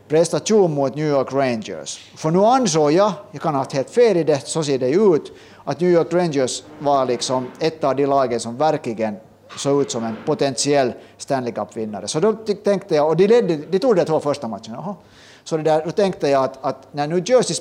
[0.07, 1.99] prestation mot New York Rangers.
[2.15, 4.89] För nu ansåg jag, jag kan ha haft helt fel i det, så ser det
[4.89, 5.31] ut,
[5.65, 9.15] att New York Rangers var liksom ett av de lagen som verkligen
[9.57, 12.07] såg ut som en potentiell Stanley Cup-vinnare.
[12.07, 14.95] Så då tänkte jag, och de, ledde, de tog de två första matcherna, aha.
[15.43, 17.55] så det där, då tänkte jag att, att när New Jersey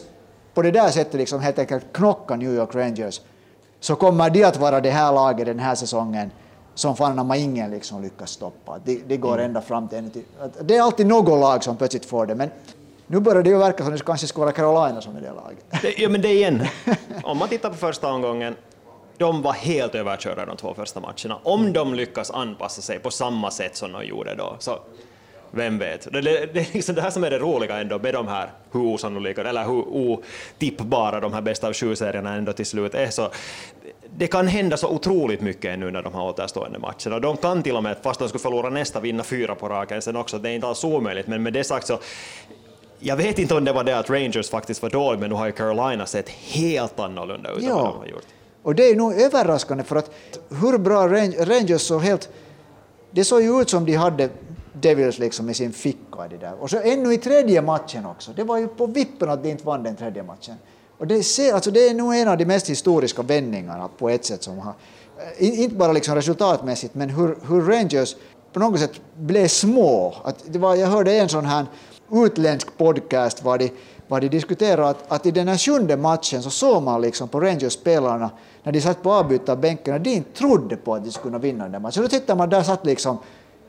[0.55, 3.21] på det där sättet liksom helt enkelt knockar New York Rangers
[3.81, 6.31] så kommer de att vara det här laget den här säsongen
[6.75, 8.79] som fan man ingen liksom lyckas stoppa.
[8.85, 9.45] Det de går mm.
[9.45, 10.23] ända fram till...
[10.61, 12.51] Det är alltid något lag som plötsligt får det, men
[13.07, 15.33] nu börjar det ju verka som att det kanske skulle vara Carolina som är det
[15.33, 15.99] laget.
[15.99, 16.67] Ja, men det igen.
[17.23, 18.57] Om man tittar på första omgången,
[19.19, 21.39] de var helt överkörda de två första matcherna.
[21.43, 24.79] Om de lyckas anpassa sig på samma sätt som de gjorde då, så
[25.51, 26.13] vem vet?
[26.13, 28.51] Det, det, det är liksom det här som är det roliga ändå med de här,
[28.73, 33.11] hur osannolika, eller hur otippbara de här bästa av sju-serierna ändå till slut är.
[33.11, 33.31] Så
[34.17, 37.19] det kan hända så otroligt mycket nu när de har återstående matcherna.
[37.19, 40.17] De kan till och med, fast de skulle förlora nästa, vinna fyra på raken sen
[40.17, 40.39] också.
[40.39, 41.99] Det är inte alls omöjligt, men med det sagt så
[43.05, 45.47] jag vet inte om det var det att Rangers faktiskt var dåliga, men nu har
[45.47, 47.69] ju Carolina sett helt annorlunda ut ja.
[47.69, 48.27] än vad de har gjort.
[48.63, 50.11] Och det är nog överraskande för att
[50.49, 51.09] hur bra
[51.47, 52.29] Rangers såg helt...
[53.11, 54.29] Det såg ju ut som de hade
[54.73, 56.29] Devils liksom i sin ficka.
[56.31, 56.63] Det där.
[56.63, 58.31] Och så ännu i tredje matchen också.
[58.37, 60.55] Det var ju på vippen att de inte vann den tredje matchen.
[60.99, 64.25] Och det, ser, alltså det är nog en av de mest historiska vändningarna på ett
[64.25, 64.75] sätt som har...
[65.39, 68.17] Inte bara liksom resultatmässigt, men hur, hur Rangers
[68.53, 70.15] på något sätt blev små.
[70.25, 71.67] Att det var, jag hörde en sån här
[72.13, 73.71] utländsk podcast var de,
[74.09, 77.41] var de diskuterade att, att i den här sjunde matchen så såg man liksom på
[77.41, 78.31] Rangers-spelarna
[78.63, 81.69] när de satt på avbytarbänken att de inte trodde på att de skulle kunna vinna
[81.69, 82.03] den matchen.
[82.03, 83.19] Då tittar man, där satt liksom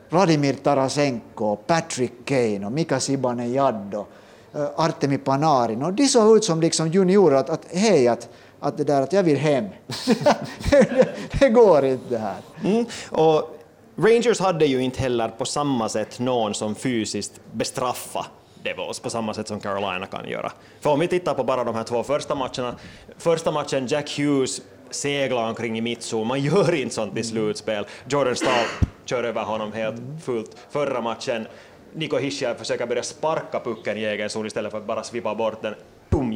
[0.08, 4.08] Vladimir Tarasenko, Patrick Kane och Mika Zibanejad och
[4.56, 5.82] uh, Artemi Panarin.
[5.82, 8.28] Och de såg ut som liksom juniorer, att, att hej, att,
[8.60, 9.64] att det där att jag vill hem.
[10.70, 12.36] det, det, går inte det här.
[12.64, 12.86] Mm.
[13.10, 13.55] Och
[13.98, 18.26] Rangers hade ju inte heller på samma sätt någon som fysiskt bestraffa
[18.62, 20.52] Devils på samma sätt som Carolina kan göra.
[20.80, 22.74] För om vi tittar på bara de här två första matcherna,
[23.18, 27.86] första matchen Jack Hughes seglar omkring i mittzon, man gör inte sånt i slutspel.
[28.08, 28.66] Jordan Stahl
[29.04, 30.56] kör över honom helt fullt.
[30.70, 31.46] Förra matchen,
[31.94, 35.62] Niko Hischier försöker börja sparka pucken i egen zon istället för att bara svippa bort
[35.62, 35.74] den.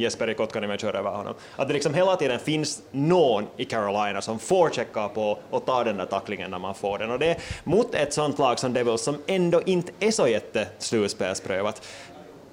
[0.01, 1.33] Jesper Jesperi Kotkaniemi kör över honom.
[1.55, 5.83] Att det liksom hela tiden finns någon i Carolina som får checka på och ta
[5.83, 7.11] den där tacklingen när man får den.
[7.11, 11.87] Och det är mot ett sånt lag som Devils som ändå inte är så jätteslutspelsprövat,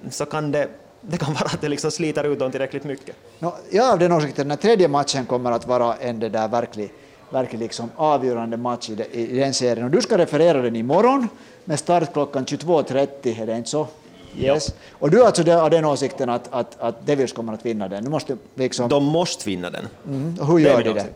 [0.09, 0.69] så kan det
[1.01, 3.15] det kan vara att det liksom sliter ut dem tillräckligt mycket.
[3.39, 6.29] No, jag är av den åsikten att den tredje matchen kommer att vara en det
[6.29, 6.93] där verklig,
[7.29, 9.85] verklig liksom avgörande match i, de, i, den serien.
[9.85, 11.27] Och du ska referera den imorgon
[11.65, 13.87] med start klockan 22.30, är det inte så?
[14.37, 14.67] Yes.
[14.67, 14.73] Ja.
[14.99, 18.03] Och du är alltså av den åsikten att, att, att Devils kommer att vinna den?
[18.03, 18.89] Du måste liksom...
[18.89, 19.87] De måste vinna den.
[20.07, 20.37] Mm.
[20.39, 21.07] Och hur gör de det?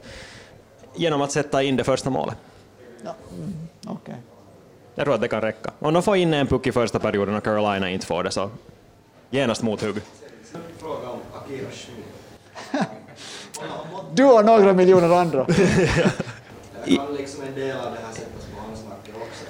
[0.95, 2.35] Genom att sätta in det första målet.
[3.03, 3.15] Ja.
[3.37, 3.53] Mm.
[3.95, 4.15] Okay.
[4.95, 5.71] Jag tror att det kan räcka.
[5.79, 8.49] Om de får in en puck i första perioden och Carolina inte får det så
[9.29, 9.95] genast mothugg.
[14.13, 15.39] Du och några miljoner andra.
[16.85, 19.45] är han liksom en del av det här sättet som han snackar också?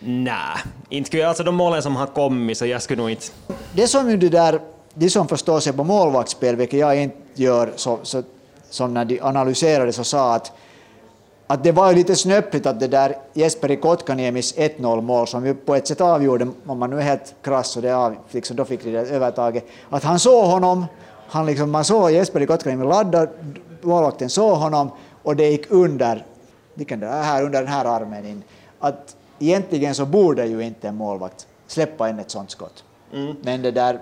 [0.00, 0.56] Nej,
[0.88, 3.26] inte skulle alltså de målen som har kommit så jag skulle nog inte...
[3.74, 4.60] Det som ju det där,
[4.94, 8.22] de som förstår sig på målvaktsspel, vilket jag inte gör, så, så,
[8.70, 10.52] som när de analyserade så sa att
[11.50, 15.54] att det var ju lite snöpligt att det där Jesperi Kotkaniemis 1-0 mål som ju
[15.54, 18.64] på ett sätt avgjorde, om man nu är helt krass, och det av, liksom, då
[18.64, 20.86] fick de det övertaget, att han såg honom,
[21.28, 23.26] han liksom, man såg Jesperi Kotkaniemi ladda,
[23.80, 24.90] målvakten såg honom
[25.22, 26.26] och det gick under,
[26.74, 28.42] vilken det är, här under den här armen in.
[28.80, 32.84] Att egentligen så borde ju inte en målvakt släppa in ett sånt skott.
[33.12, 33.36] Mm.
[33.42, 34.00] Men det där,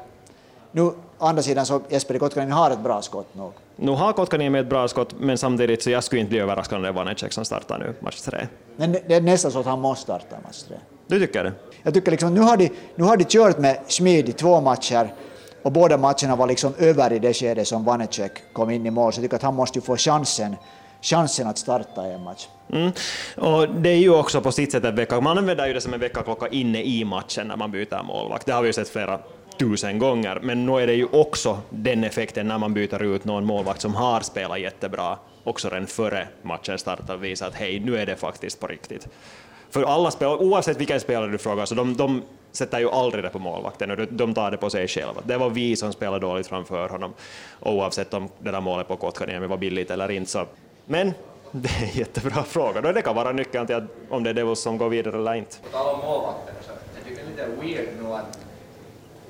[0.72, 3.52] nu å andra sidan så Jesperi Kotkaniemi har ett bra skott nog.
[3.76, 6.82] Nu har Kotkaniemi ett bra skott, men samtidigt så jag skulle inte bli överraskad om
[6.82, 8.46] det var Necek som startar nu match tre.
[8.76, 10.76] Men det är nästan så att han måste starta match tre.
[11.06, 11.52] Du tycker det?
[11.82, 15.14] Jag tycker liksom, nu har de, nu har de kört med Schmid i två matcher
[15.62, 19.12] och båda matcherna var liksom över i det skede som Vanecek kom in i mål,
[19.12, 20.56] så jag tycker att han måste ju få chansen
[21.02, 22.46] chansen att starta en match.
[22.72, 22.92] Mm.
[23.36, 25.94] Och det är ju också på sitt sätt en vecka, man använder ju det som
[25.94, 28.46] en väckarklocka inne i matchen när man byter målvakt.
[28.46, 29.18] Det har vi ju sett flera
[29.58, 33.44] tusen gånger, men nu är det ju också den effekten när man byter ut någon
[33.44, 38.06] målvakt som har spelat jättebra, också redan före matchen startar, visa att hej, nu är
[38.06, 39.08] det faktiskt på riktigt.
[39.70, 43.30] För alla spelare, oavsett vilken spelare du frågar, så de, de sätter ju aldrig det
[43.30, 45.20] på målvakten, och de tar det på sig själva.
[45.24, 47.14] Det var vi som spelade dåligt framför honom,
[47.60, 50.30] oavsett om det där målet på Kotkaniemi var billigt eller inte.
[50.30, 50.46] Så.
[50.88, 51.14] Men
[51.52, 54.60] det är en jättebra fråga, det kan vara nyckeln till att om det är Devils
[54.60, 55.56] som går vidare eller inte.
[55.62, 58.38] På tal om målvakter, så jag tycker det är lite weird nu att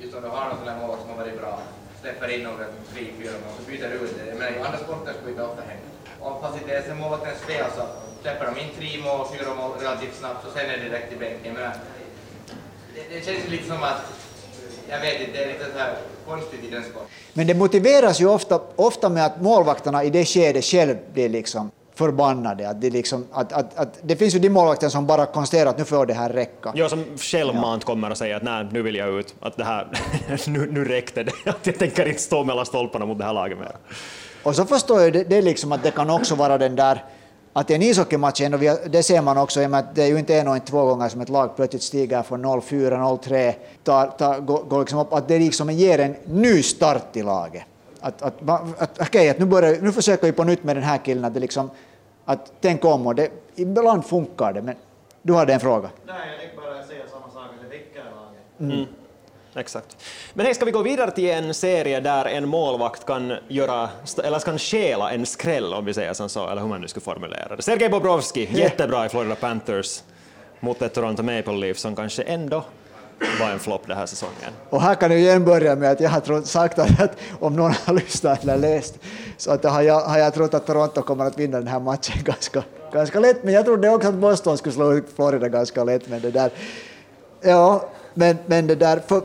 [0.01, 1.61] just om du har någon sån här målvakt som har varit bra,
[2.03, 4.35] släpper in några tre, fyra mål, så byter du ut det.
[4.39, 5.89] Men i andra sporter skulle det ofta hända.
[6.21, 7.83] Om fast inte ens är målvaktens fel så
[8.23, 11.17] släpper de in tre mål, fyra mål relativt snabbt och sen är det direkt i
[11.17, 11.55] bänken.
[11.55, 11.71] Men
[12.95, 14.03] det, det känns lite som att,
[14.91, 15.95] jag vet inte, det är lite så här
[16.27, 17.09] konstigt i den sporten.
[17.33, 21.71] Men det motiveras ju ofta, ofta med att målvakterna i det skedet själv blir liksom
[21.95, 22.69] förbannade.
[22.69, 25.79] Att det, liksom, att, att, att, det finns ju de målvakter som bara konstaterar att
[25.79, 26.73] nu får det här räcka.
[26.75, 27.87] Ja, som självmant ja.
[27.87, 29.87] kommer och säger att nej, nu vill jag ut, att det här,
[30.47, 33.59] nu, nu räckte det, att jag tänker inte stå mellan stolparna mot det här laget
[33.59, 33.73] mer.
[34.43, 37.05] Och så förstår jag det, det liksom att det kan också vara den där
[37.59, 38.41] att i en ishockeymatch,
[38.87, 41.21] det ser man också, att det är ju inte en och inte två gånger som
[41.21, 45.39] ett lag plötsligt stiger från 0-4, 0-3, tar, tar, går, går liksom upp, att det
[45.39, 47.63] liksom ger en ny start i laget.
[48.01, 50.99] Att, att, att, okay, att nu, börjar, nu försöker vi på nytt med den här
[50.99, 51.71] killen, att det liksom,
[52.25, 54.75] att tänk om och det, ibland funkar det, men
[55.23, 55.91] du hade en fråga.
[56.07, 58.61] Nej, jag tänkte bara säga samma sak, att det väcker laget.
[58.61, 58.87] Mm.
[59.59, 59.97] Exakt.
[60.35, 63.89] Men hej, ska vi gå vidare till en serie där en målvakt kan göra,
[64.25, 67.05] eller kan stjäla en skräll om vi säger som så, eller hur man nu skulle
[67.05, 67.63] formulera det.
[67.63, 70.03] Sergej Bobrovski, jättebra i Florida Panthers
[70.61, 72.65] mot ett Toronto Maple Leafs som kanske ändå
[73.41, 74.53] var en flopp den här säsongen.
[74.71, 77.95] Och här kan jag igen börja med att jag har sagt att om någon har
[77.95, 78.99] lyssnat eller läst
[79.37, 82.25] så att har, jag, har jag trott att Toronto kommer att vinna den här matchen
[82.25, 82.63] ganska,
[82.93, 86.21] ganska lätt, men jag trodde också att Boston skulle slå ut Florida ganska lätt, men
[86.21, 86.51] det där...
[87.41, 89.03] Ja, men, men det där...
[89.07, 89.23] För,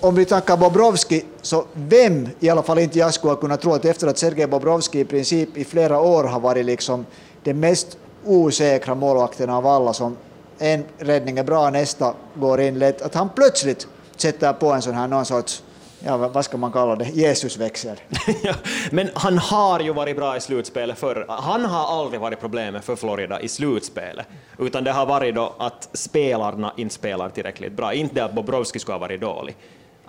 [0.00, 3.84] om vi tackar Bobrovski, så vem, i alla fall inte jag skulle kunna tro att
[3.84, 7.06] efter att Sergej Bobrovski i princip i flera år har varit liksom
[7.44, 10.16] den mest osäkra målvakten av alla som
[10.58, 14.94] en räddning är bra, nästa går in lätt, att han plötsligt sätter på en sån
[14.94, 15.62] här någon sorts
[16.00, 18.00] ja, vad ska man kalla det, Jesusväxel.
[18.42, 18.54] ja,
[18.90, 21.26] men han har ju varit bra i slutspelet förr.
[21.28, 24.26] Han har aldrig varit problemet för Florida i slutspelet,
[24.58, 27.94] utan det har varit då att spelarna inte spelar tillräckligt bra.
[27.94, 29.56] Inte att Bobrovski skulle ha varit dålig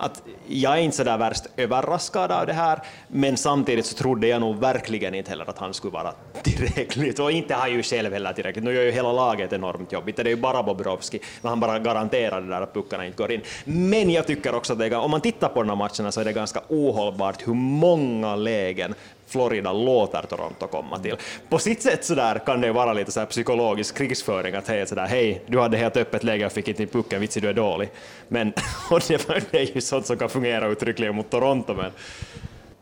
[0.02, 2.78] att jag är inte så där värst överraskad av det här,
[3.08, 7.32] men samtidigt så trodde jag nog verkligen inte heller att han skulle vara tillräckligt, och
[7.32, 8.64] inte har ju själv heller tillräckligt.
[8.64, 11.78] Nu gör ju hela laget enormt jobbigt, det är ju bara Bobrovski, men han bara
[11.78, 13.40] garanterar det där att puckarna inte går in.
[13.64, 16.20] Men jag tycker också att det är, om man tittar på de här matcherna så
[16.20, 18.94] är det ganska ohållbart hur många lägen
[19.32, 21.16] Florida låter Toronto komma till.
[21.48, 24.86] På sitt sätt så där kan det vara lite så här psykologisk krigsföring, att hej,
[24.86, 27.48] så där, hej, du hade helt öppet läge och fick inte in pucken, vitsi du
[27.48, 27.90] är dålig.
[28.28, 28.52] Men
[28.90, 31.74] och det, är ju sånt som kan fungera uttryckligen mot Toronto.
[31.74, 31.90] Men...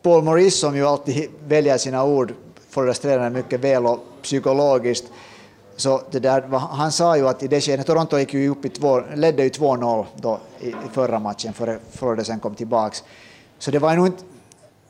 [0.02, 2.34] Paul Maurice som ju alltid väljer sina ord,
[2.70, 5.04] Floridas mycket väl och psykologiskt,
[5.76, 8.68] så det där, han sa ju att i det skedet, Toronto gick ju upp i
[8.68, 13.04] två, ledde ju 2-0 då i, i förra matchen före Florida sen kom tillbaks.
[13.58, 14.24] Så det var nog inte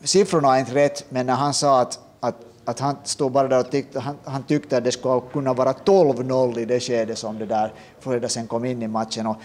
[0.04, 3.60] siffrorna är inte rätt, men när han sa att, att, att han stod bara där
[3.60, 7.38] och tyckte, han, han tyckte att det skulle kunna vara 12-0 i det skedet som
[7.38, 9.26] det där Florida sen kom in i matchen.
[9.26, 9.36] Och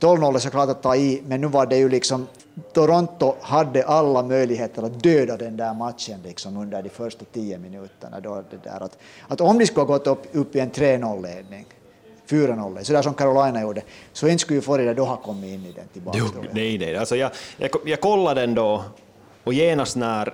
[0.00, 2.26] 12-0 är såklart att ta i, men nu var det ju liksom
[2.72, 8.20] Toronto hade alla möjligheter att döda den där matchen liksom under de första tio minuterna.
[8.20, 8.98] Då det där att,
[9.28, 11.66] att om de skulle ha gått upp, upp i en 3-0-ledning
[12.28, 15.72] 4-0, sådär som Carolina gjorde, så inte skulle ju Florida då ha kommit in i
[15.72, 16.18] den tillbaka.
[16.20, 16.96] Jo, nej, nej.
[16.96, 18.84] Alltså jag, jag, jag kollade ändå
[19.44, 20.32] och genast när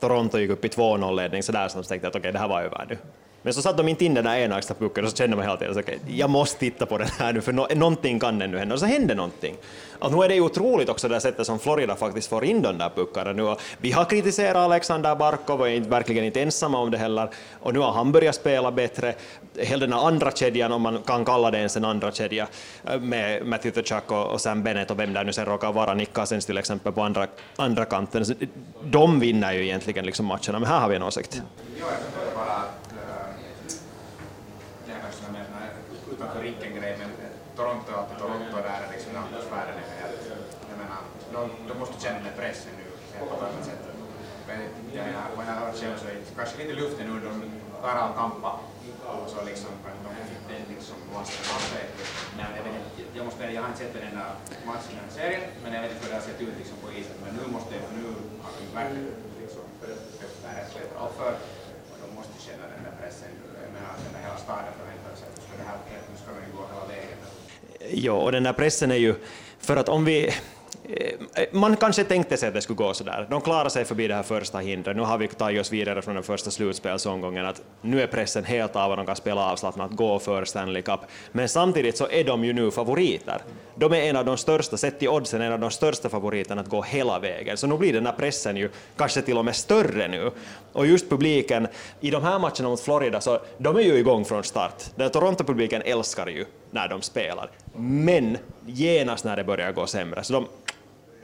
[0.00, 2.48] Toronto gick upp i 2-0-ledning så där så tänkte jag att okej, okay, det här
[2.48, 2.98] var över nu.
[3.46, 5.44] Men så satte de inte in den där ena extra pucken och så kände man
[5.44, 8.42] hela tiden att okay, jag måste titta på den här nu för no någonting kan
[8.42, 9.56] ännu hända och så hände någonting.
[9.98, 12.78] Att nu är det ju otroligt också det sättet som Florida faktiskt får in de
[12.78, 13.54] där puckarna nu.
[13.78, 17.28] Vi har kritiserat Alexander Barkov och är verkligen inte ensamma om det heller
[17.60, 19.14] och nu har han börjat spela bättre.
[19.56, 22.46] Hela den här andra kedjan, om man kan kalla det ens en andra kedja,
[22.84, 26.12] eh, med Matthew Tkachuk och Sam Bennett och vem där nu sen råkar vara, Nick
[26.12, 27.26] Cousins till exempel på andra,
[27.56, 28.24] andra kanten.
[28.84, 31.42] De vinner ju egentligen liksom matcherna, men här har vi en åsikt.
[31.80, 31.86] Ja,
[36.36, 37.10] för Rickengrej, men
[37.56, 40.22] Toronto är alltid Toronto där är liksom atmosfären är helt,
[40.70, 41.00] jag menar,
[41.34, 42.86] de, de måste känna pressen nu
[43.18, 43.82] på ett annat sätt.
[44.48, 44.58] Men
[44.96, 47.32] jag, menar, vad jag har hört själv så är det kanske lite luften nu, de
[47.82, 48.52] tar av Tampa
[49.22, 49.72] och så liksom,
[50.04, 50.10] de
[50.50, 51.84] den liksom lasten av sig.
[52.36, 54.26] Men jag, vet inte, jag, måste, jag har inte sett den enda
[54.70, 56.88] matchen i den serien, men jag vet inte hur det har sett ut liksom på
[56.98, 57.16] isen.
[57.24, 58.04] Men nu måste jag, nu
[58.42, 59.06] har de verkligen
[59.42, 59.64] liksom
[60.26, 61.32] öppnat ett bättre offer
[61.90, 63.32] och de måste känna den där pressen.
[63.64, 65.78] Jag menar, den där hela staden förväntar sig att det här,
[66.26, 67.18] ska den gå hela vägen.
[68.04, 69.14] Ja, och den där pressen är ju,
[69.60, 70.34] för att om vi
[70.88, 73.26] Eh, man kanske tänkte sig att det skulle gå sådär.
[73.30, 74.96] De klarar sig förbi det här första hindret.
[74.96, 77.46] Nu har vi tagit oss vidare från den första slutspelsomgången.
[77.46, 81.00] Att nu är pressen helt av och de kan spela avslappnat, gå för Stanley Cup.
[81.32, 83.42] Men samtidigt så är de ju nu favoriter.
[83.74, 86.68] De är en av de största, sett i oddsen, en av de största favoriterna att
[86.68, 87.56] gå hela vägen.
[87.56, 90.30] Så nu blir den här pressen ju kanske till och med större nu.
[90.72, 91.68] Och just publiken,
[92.00, 94.84] i de här matcherna mot Florida, så de är ju igång från start.
[94.94, 97.50] Den Toronto-publiken älskar ju när de spelar.
[97.76, 100.46] Men genast när det börjar gå sämre, så de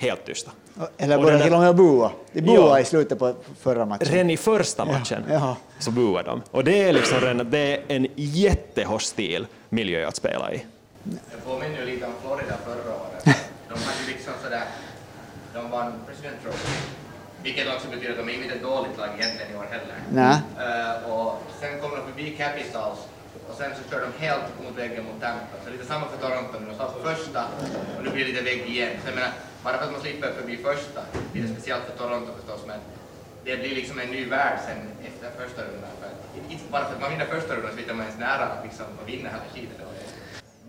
[0.02, 0.50] helt tysta.
[0.98, 2.12] Eller börjar till och med bua.
[2.32, 4.06] De buade i slutet på förra matchen.
[4.10, 6.42] Redan i första matchen ja, så buade de.
[6.50, 10.66] Och det är liksom redan, det är en jättehostil miljö att spela i.
[11.04, 13.24] Det påminner ju lite om Florida förra året.
[13.68, 14.64] De hade liksom sådär,
[15.54, 16.78] de vann President Trophy.
[17.42, 19.96] Vilket också betyder att de är inte ett dåligt lag egentligen i år heller.
[20.20, 20.36] Nej.
[20.66, 22.98] Uh, och sen kom de förbi Capitals
[23.48, 25.54] och sen så kör de helt mot väggen mot Tampa.
[25.64, 26.66] Så lite samma för Toronto nu.
[26.70, 27.44] De sa första
[27.98, 28.92] och nu blir det lite vägg igen.
[29.02, 29.32] Så jag menar,
[29.64, 31.00] bara för att man slipper förbi första,
[31.32, 32.78] det är speciellt för Toronto förstås, men
[33.44, 35.90] det blir liksom en ny värld sen efter första rundan.
[36.00, 38.86] För inte bara för att man vinner första rundan så vet man ens nära liksom,
[39.02, 39.86] att vinna hela skiten.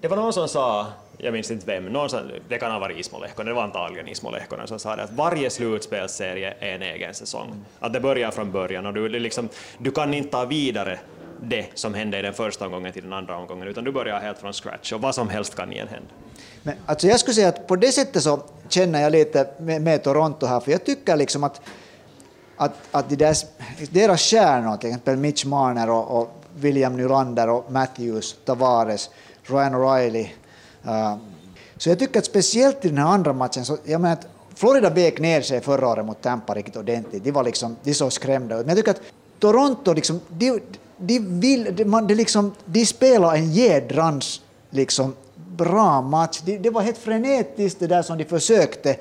[0.02, 0.88] Det var någon som sa,
[1.18, 4.08] jag minns inte vem, någon som, det kan ha varit Ismo Lehkonen, det var antagligen
[4.08, 7.66] Ismo Lehkonen som sa det, att varje slutspelsserie är en egen säsong.
[7.80, 11.00] Att det börjar från början och du, liksom, du kan inte ta vidare
[11.42, 14.38] det som hände i den första omgången till den andra omgången, utan du börjar helt
[14.38, 16.10] från scratch och vad som helst kan igen hända.
[16.64, 18.40] Men alltså jag skulle säga att på det sättet så
[18.70, 21.62] känner jag lite med, med Toronto här, för jag tycker liksom att,
[22.58, 23.38] att, att de där,
[23.92, 29.10] deras stjärnor, till exempel Mitch Marner och, och William Nylander och Matthews, Tavares,
[29.44, 30.28] Ryan O'Reilly,
[30.86, 31.16] uh,
[31.78, 34.90] så jag tycker att speciellt i den här andra matchen, så, jag menar att Florida
[34.90, 38.60] vek ner sig förra året mot Tampa riktigt ordentligt, de var liksom, de såg skrämda
[38.60, 39.02] ut, men jag tycker att
[39.40, 40.60] Toronto, liksom, de,
[40.98, 45.16] de, vill, de, man, de, liksom, de spelar en jädrans liksom,
[45.58, 46.42] bra match.
[46.46, 48.96] Det, det var helt frenetiskt det där som de försökte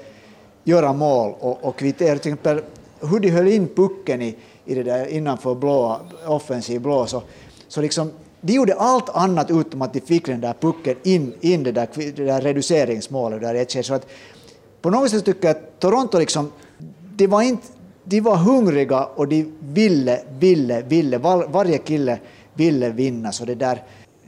[0.65, 2.19] göra mål och, och kvittera.
[2.19, 2.61] Till exempel
[3.01, 7.07] hur de höll in pucken i, i det där innanför blå, offensiv blå.
[7.07, 7.23] Så,
[7.69, 11.63] så liksom, de gjorde allt annat utom att de fick den där pucken in, in
[11.63, 14.07] det, där, det där reduceringsmålet där ett Så att
[14.81, 16.53] på något sätt tycker jag att Toronto liksom,
[17.17, 17.67] de var, inte,
[18.05, 22.19] de var hungriga och de ville, ville, ville, var, varje kille
[22.55, 23.33] ville vinna.
[23.33, 23.83] Så det där,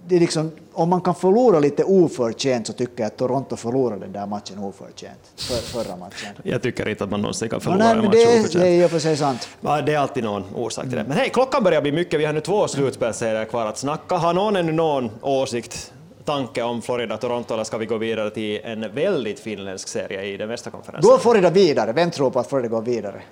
[0.06, 4.00] det är liksom, om man kan förlora lite oförtjänt så tycker jag att Toronto förlorade
[4.00, 6.28] den där matchen oförtjänt, för, förra matchen.
[6.42, 8.64] Jag tycker inte att man någonsin kan förlora nej, en match det, oförtjänt.
[8.64, 9.48] det är och för sig sant.
[9.60, 11.04] Ja, det är alltid någon orsak till det.
[11.08, 12.20] Men hej, klockan börjar bli mycket.
[12.20, 14.14] Vi har nu två slutspelsserier kvar att snacka.
[14.14, 15.92] Har någon ännu någon åsikt,
[16.24, 20.48] tanke om Florida-Toronto eller ska vi gå vidare till en väldigt finländsk serie i den
[20.48, 21.10] västra konferensen?
[21.10, 21.92] Går Florida vidare?
[21.92, 23.22] Vem tror på att Florida går vidare?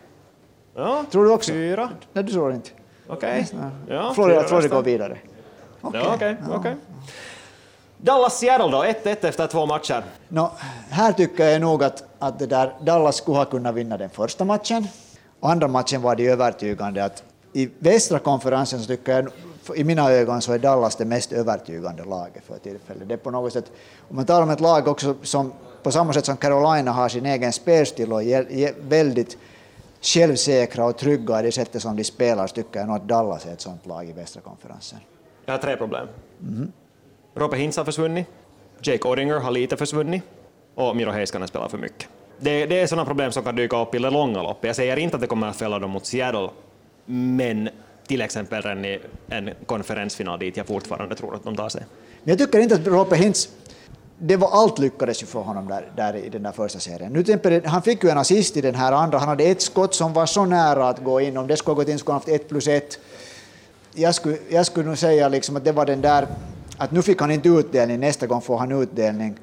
[0.75, 1.53] Ja, Tror du också?
[1.53, 1.91] Fyra.
[2.13, 2.71] Nej, du tror inte.
[3.07, 3.47] Okej.
[3.89, 5.19] Ja, Florida, Florida går vidare.
[5.83, 6.01] Okej.
[6.05, 6.37] Ja, okej.
[6.51, 6.77] okej.
[7.97, 10.05] Dallas-Seattle då, 1-1 efter två matcher.
[10.29, 10.53] Nå,
[10.91, 14.45] här tycker jag nog att, att det där Dallas skulle ha kunnat vinna den första
[14.45, 14.89] matchen.
[15.41, 17.23] Och andra matchen var det övertygande att
[17.53, 19.29] i västra konferensen så tycker jag,
[19.77, 23.09] i mina ögon så är Dallas det mest övertygande laget för tillfället.
[23.09, 23.73] Det är på något sätt,
[24.09, 25.53] om man talar om ett lag också som
[25.83, 29.37] på samma sätt som Carolina har sin egen spelstil och är är väldigt
[30.01, 33.47] självsäkra och trygga i det sättet som de spelar så tycker jag nog att Dallas
[33.47, 34.99] är ett sånt lag i västra konferensen.
[35.53, 36.09] Jag har tre problem.
[37.35, 38.27] Robert Hintz har försvunnit,
[38.83, 40.23] Jake Odinger har lite försvunnit
[40.75, 42.09] och Miro Heiskanen spelar för mycket.
[42.41, 44.65] Det, det är sådana problem som kan dyka upp i det långa loppet.
[44.65, 46.49] Jag säger inte att det kommer att fälla dem mot Seattle,
[47.07, 47.69] men
[48.07, 51.83] till exempel i en konferensfinal dit jag fortfarande tror att de tar sig.
[52.23, 53.49] Men jag tycker inte att Robert Hintz,
[54.19, 57.13] det var allt lyckades ju för honom där, där i den där första serien.
[57.13, 59.95] Nu till han fick ju en assist i den här andra, han hade ett skott
[59.95, 62.21] som var så nära att gå in, om det skulle ha gått in skulle han
[62.21, 62.99] haft ett plus ett.
[63.95, 66.27] Jag skulle, jag skulle nog säga liksom att det var den där,
[66.77, 69.39] att nu fick han inte utdelning, nästa gång får han utdelning.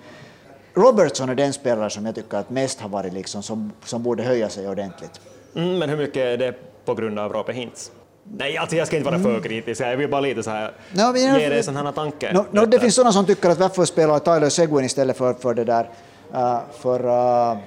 [0.73, 4.23] Robertson är den spelare som jag tycker att mest har varit liksom, som, som borde
[4.23, 5.21] höja sig ordentligt.
[5.55, 6.53] Mm, men hur mycket är det
[6.85, 7.91] på grund av Robert Hintz?
[8.23, 11.11] Nej, alltså jag ska inte vara för kritisk, jag vill bara lite så här, No,
[11.13, 12.33] men jag- ge dig sån här tanke.
[12.33, 15.53] No, no, det finns sådana som tycker att varför spelar Tyler Seguin istället för, för
[15.53, 15.89] det där,
[16.33, 17.57] uh, för uh,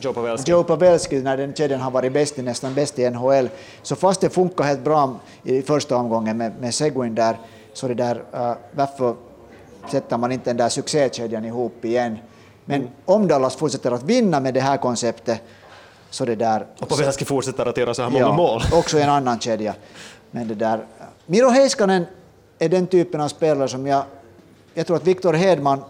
[0.00, 0.50] Joe Pavelski.
[0.50, 3.48] Joe Pavelski, när den kedjan har varit bäst nästan bäst i NHL,
[3.82, 7.36] så fast det funkar helt bra i första omgången med, med Seguin där,
[7.72, 9.14] så det där, uh, varför
[9.90, 12.18] sätter man inte den där succékedjan ihop igen?
[12.64, 15.42] Men om Dallas fortsätter att vinna med det här konceptet,
[16.10, 16.66] så det där...
[16.80, 18.62] Och Pavelski fortsätter att göra så här många mål.
[18.72, 19.74] också en annan kedja.
[20.30, 20.86] Men det där,
[21.26, 22.06] Miro Heiskanen
[22.58, 24.04] är den typen av spelare som jag...
[24.74, 25.84] Jag tror att Victor Hedman,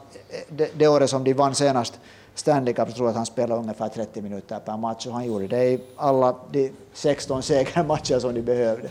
[0.48, 2.00] det, det året som de vann senast
[2.34, 5.46] Stanley Cup, tror jag att han spelade ungefär 30 minuter per match och han gjorde
[5.46, 8.88] det i alla de 16 segermatcher som de behövde.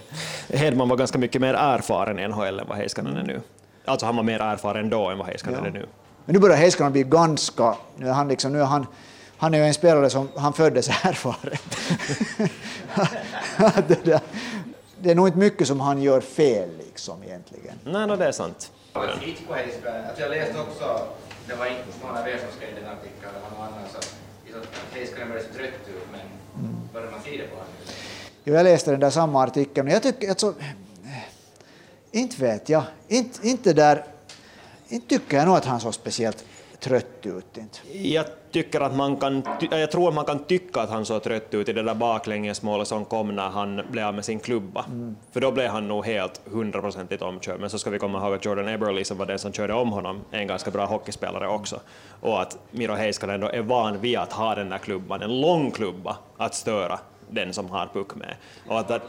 [0.49, 3.41] Hedman var ganska mycket mer erfaren i NHL än vad Heiskanen är nu.
[3.85, 5.67] Alltså han var mer erfaren då än vad Heiskanen Ja.
[5.69, 5.85] är nu.
[6.25, 7.75] Men nu börjar Heiskanen bli ganska...
[7.97, 8.87] Nu är han, liksom, nu är han,
[9.37, 11.57] han är ju en spelare som han föddes erfaren.
[13.87, 14.19] Det, där,
[14.99, 17.75] det är nog inte mycket som han gör fel liksom egentligen.
[17.83, 18.71] Nej, no, det är sant.
[18.93, 20.05] Heiskanen.
[20.07, 20.99] Alltså jag läste också,
[21.47, 24.15] det var inte Mona V som skrev den artikeln, det var någon annan, så att
[24.93, 26.21] Heiskanen började se trött ut, men
[26.93, 27.73] börjar man se på honom?
[28.43, 30.53] Jo, jag läste den där samma artikeln och jag tycker alltså,
[32.11, 34.05] inte vet jag, inte, inte där,
[34.87, 36.45] inte tycker jag nog att han så speciellt
[36.83, 37.57] trött ut.
[37.57, 38.07] Inte.
[38.07, 41.53] Jag tycker att man kan, jag tror att man kan tycka att han såg trött
[41.53, 44.85] ut i det där baklängesmålet som kom när han blev av med sin klubba.
[45.31, 47.59] För då blev han nog helt hundraprocentigt omkörd.
[47.59, 49.91] Men så ska vi komma ihåg att Jordan Eberle som var den som körde om
[49.91, 51.79] honom är en ganska bra hockeyspelare också.
[52.21, 55.71] Och att Miro Heiskanen då är van vid att ha den där klubban, en lång
[55.71, 58.35] klubba, att störa den som har puck med.
[58.67, 59.01] Och att, att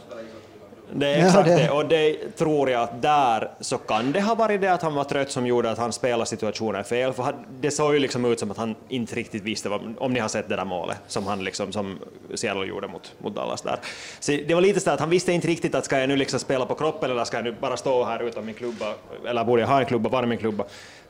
[0.96, 1.70] det är Ja, exakt det- det.
[1.70, 5.04] Och det tror jag att där så kan det ha varit det att han var
[5.04, 7.12] trött som gjorde att han spelade situationen fel.
[7.12, 10.20] För det såg ju liksom ut som att han inte riktigt visste, vad, om ni
[10.20, 11.98] har sett det där målet som han liksom, som
[12.34, 13.76] Seattle gjorde mot, mot Dallas där.
[14.20, 16.38] Så det var lite så att han visste inte riktigt att ska jag nu liksom
[16.40, 18.94] spela på kroppen eller ska jag nu bara stå här utan min klubba,
[19.28, 20.64] eller borde jag ha en klubba, var är min klubba?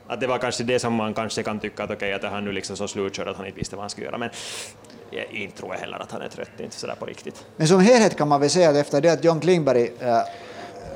[0.07, 2.51] Att det var kanske det som man kanske kan tycka att okej, att han nu
[2.51, 4.17] liksom så slutkörd att han inte visste vad han skulle göra.
[4.17, 4.29] Men
[5.09, 7.45] jag, inte tror jag heller att han är trött, inte sådär på riktigt.
[7.57, 10.19] Men som helhet kan man väl säga att efter det att John Klingberg äh,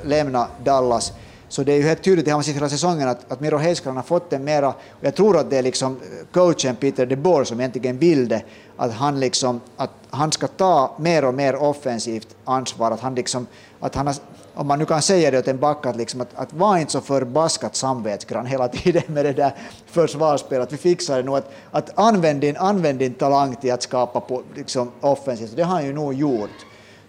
[0.04, 1.14] lämnade Dallas
[1.50, 4.04] så det är ju helt tydligt i sett hela säsongen att, att Miro Heiskanen har
[4.04, 7.44] fått en mera, och jag tror att det är liksom äh, coachen Peter de Boer
[7.44, 8.42] som egentligen vill det,
[8.78, 13.48] att han liksom, att han ska ta mer och mer offensivt ansvar, att han liksom,
[13.80, 14.16] att han har,
[14.54, 16.92] om man nu kan säga det åt en back, att, liksom, att, att var inte
[16.92, 19.52] så förbaskat samvetsgrann hela tiden med det där
[19.86, 23.82] försvarsspelet, att vi fixar det nog, att, att använd, din, använd din talang till att
[23.82, 26.50] skapa på, liksom, offensivt, det har han ju nog gjort.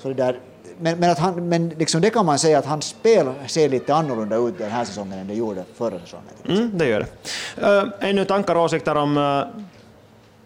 [0.02, 0.38] Så det där,
[0.78, 3.94] men men, att han, men liksom det kan man säga att hans spel ser lite
[3.94, 6.34] annorlunda ut den här säsongen än det gjorde förra säsongen.
[6.48, 7.06] Mm, det gör det.
[7.66, 9.62] Eh, äh, ännu tankar och åsikter om äh,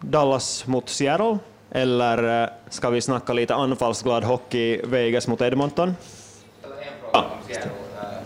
[0.00, 1.38] Dallas mot Seattle?
[1.70, 5.94] Eller äh, ska vi snacka lite anfallsglad hockey Vegas mot Edmonton?
[7.14, 8.24] Oulainen?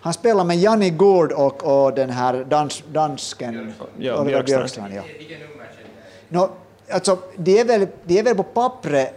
[0.00, 4.94] Han spelar med Janni Gould och, och den här dans, dansken Ja, Oliver Björkstrand.
[4.94, 5.02] Ja.
[6.28, 6.50] No,
[6.90, 9.14] alltså, de, är väl, de är väl på pappret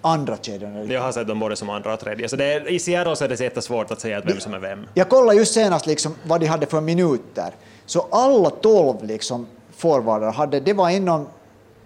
[0.00, 0.76] andra kedjan.
[0.76, 0.94] eller?
[0.94, 2.28] Jag har sett dem både som andra och tredje.
[2.28, 4.54] Så det är, I Seattle så är det så jättesvårt att säga att vem som
[4.54, 4.86] är vem.
[4.94, 7.50] Jag kollade just senast liksom vad de hade för minuter.
[7.86, 11.26] Så alla tolv liksom forwardar hade, det var inom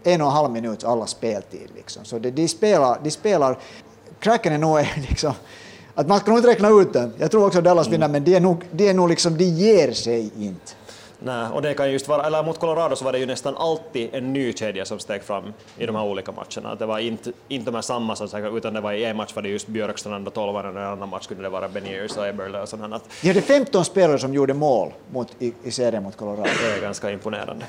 [0.06, 1.68] en och en halv minut alla speltid.
[1.74, 2.04] Liksom.
[2.04, 3.58] Så det, de, spelar, de spelar,
[4.20, 4.78] cracken är nog
[5.08, 5.32] liksom,
[5.94, 7.12] att man ska nog inte räkna ut dem.
[7.18, 9.92] Jag tror också Dallas vinner, men de är nog, de är nog liksom, de ger
[9.92, 10.72] sig inte.
[11.18, 14.14] Nej, och det kan just vara, eller mot Colorado så var det ju nästan alltid
[14.14, 16.74] en ny kedja som steg fram i de här olika matcherna.
[16.74, 19.34] Det var inte, inte de här samma som säkert, utan det var i en match
[19.34, 22.16] var det just Björkstrand och tolvaren och i en annan match kunde det vara Beniers
[22.16, 22.94] och Eberle och sådant.
[22.94, 26.48] Att De hade 15 spelare som gjorde mål mot, i, i serien mot Colorado.
[26.62, 27.66] det är ganska imponerande.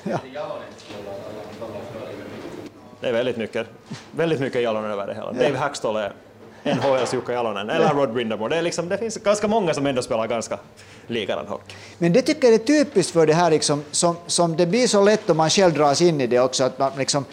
[2.99, 3.67] Det är väldigt mycket,
[4.11, 5.31] väldigt mycket Jalonen över det hela.
[5.31, 6.13] Dave Hackstall är
[6.75, 8.55] NHLs Jukka Jalonen, eller Rod Brindamore.
[8.55, 10.59] Det, liksom, det finns ganska många som ändå spelar ganska
[11.07, 11.75] likadan hockey.
[11.97, 15.03] Men det tycker jag är typiskt för det här liksom, som, som det blir så
[15.03, 17.25] lätt om man själv dras in i det också, att man liksom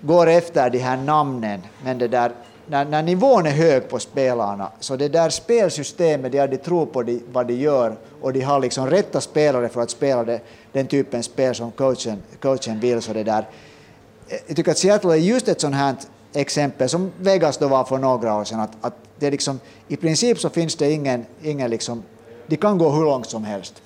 [0.00, 1.60] går efter de här namnen.
[1.84, 2.32] Men det där,
[2.66, 7.02] när, när nivån är hög på spelarna, så det där spelsystemet, de, de tror på
[7.02, 10.40] de, vad de gör och de har liksom rätta spelare för att spela det,
[10.72, 13.02] den typen spel som coachen, coachen vill.
[13.02, 13.44] Så det där.
[14.46, 15.94] Jag tycker att Seattle är just ett sånt här
[16.34, 18.60] exempel som Vegas då var för några år sedan.
[18.60, 22.02] Att, att det är liksom, I princip så finns det ingen, ingen liksom,
[22.46, 23.82] de kan gå hur långt som helst.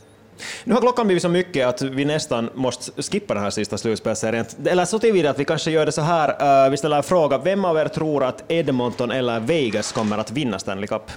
[0.64, 4.46] Nu har klockan blivit så mycket att vi nästan måste skippa den här sista slutspelsserien.
[4.64, 7.38] Eller så tillvida att vi kanske gör det så här, uh, vi ställer en fråga.
[7.38, 11.10] Vem av er tror att Edmonton eller Vegas kommer att vinna Stanley Cup?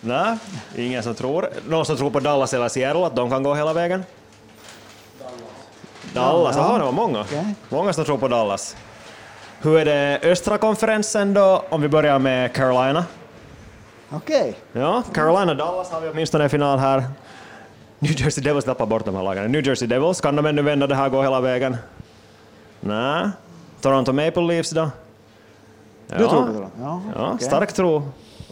[0.00, 0.36] Nej,
[0.76, 1.48] ingen som tror.
[1.68, 4.04] Någon som tror på Dallas eller Seattle, att de kan gå hela vägen?
[6.14, 6.78] Dallas, Ja, jaha, ja.
[6.78, 7.20] det var många.
[7.20, 7.54] Okej.
[7.68, 8.76] Många som tror på Dallas.
[9.60, 13.04] Hur är det östra konferensen då, om vi börjar med Carolina?
[14.10, 14.54] Okej.
[14.72, 17.04] Ja, Carolina-Dallas har vi åtminstone en final här.
[17.98, 19.52] New Jersey Devils tappar bort de här lagen.
[19.52, 21.76] New Jersey Devils, kan de ännu vända det här, gå hela vägen?
[22.80, 23.28] Nej.
[23.80, 24.90] Toronto Maple Leafs då?
[26.08, 26.18] Ja.
[26.18, 26.68] Du tror på det?
[26.80, 27.46] Ja, Ja, okej.
[27.46, 28.02] stark tro.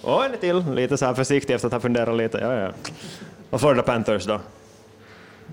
[0.02, 2.38] Och en till, lite så här försiktig efter att ha funderat lite.
[2.38, 2.68] Ja, ja.
[3.50, 4.38] Och Florida Panthers då?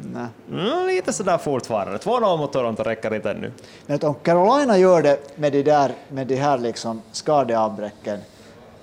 [0.03, 0.27] Nej.
[0.51, 1.97] Mm, lite sådär fortfarande.
[1.97, 3.51] 2-0 mot Toronto räcker inte ännu.
[3.85, 8.19] Men om Carolina gör det med de, där, med de här liksom skadeavbräcken,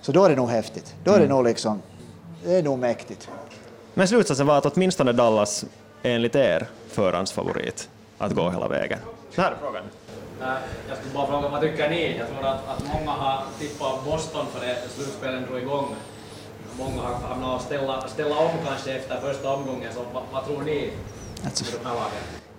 [0.01, 0.95] så då är det nog häftigt.
[1.05, 1.83] Då är det nog liksom,
[2.45, 3.29] det är nog mäktigt.
[3.95, 5.65] Men slutsatsen var att åtminstone Dallas,
[6.03, 7.89] enligt er, förhandsfavorit
[8.19, 8.99] att gå hela vägen.
[9.35, 9.83] Så här är frågan.
[10.89, 12.19] Jag skulle bara fråga, vad tycker ni?
[12.19, 15.95] Jag tror att, att många har tippat Boston för det slutspelen drog igång.
[16.79, 20.63] Många har hamnat och ställa, ställa om kanske efter första omgången, så vad, vad tror
[20.63, 20.91] ni?
[21.45, 22.11] Alltså, i de här lagen?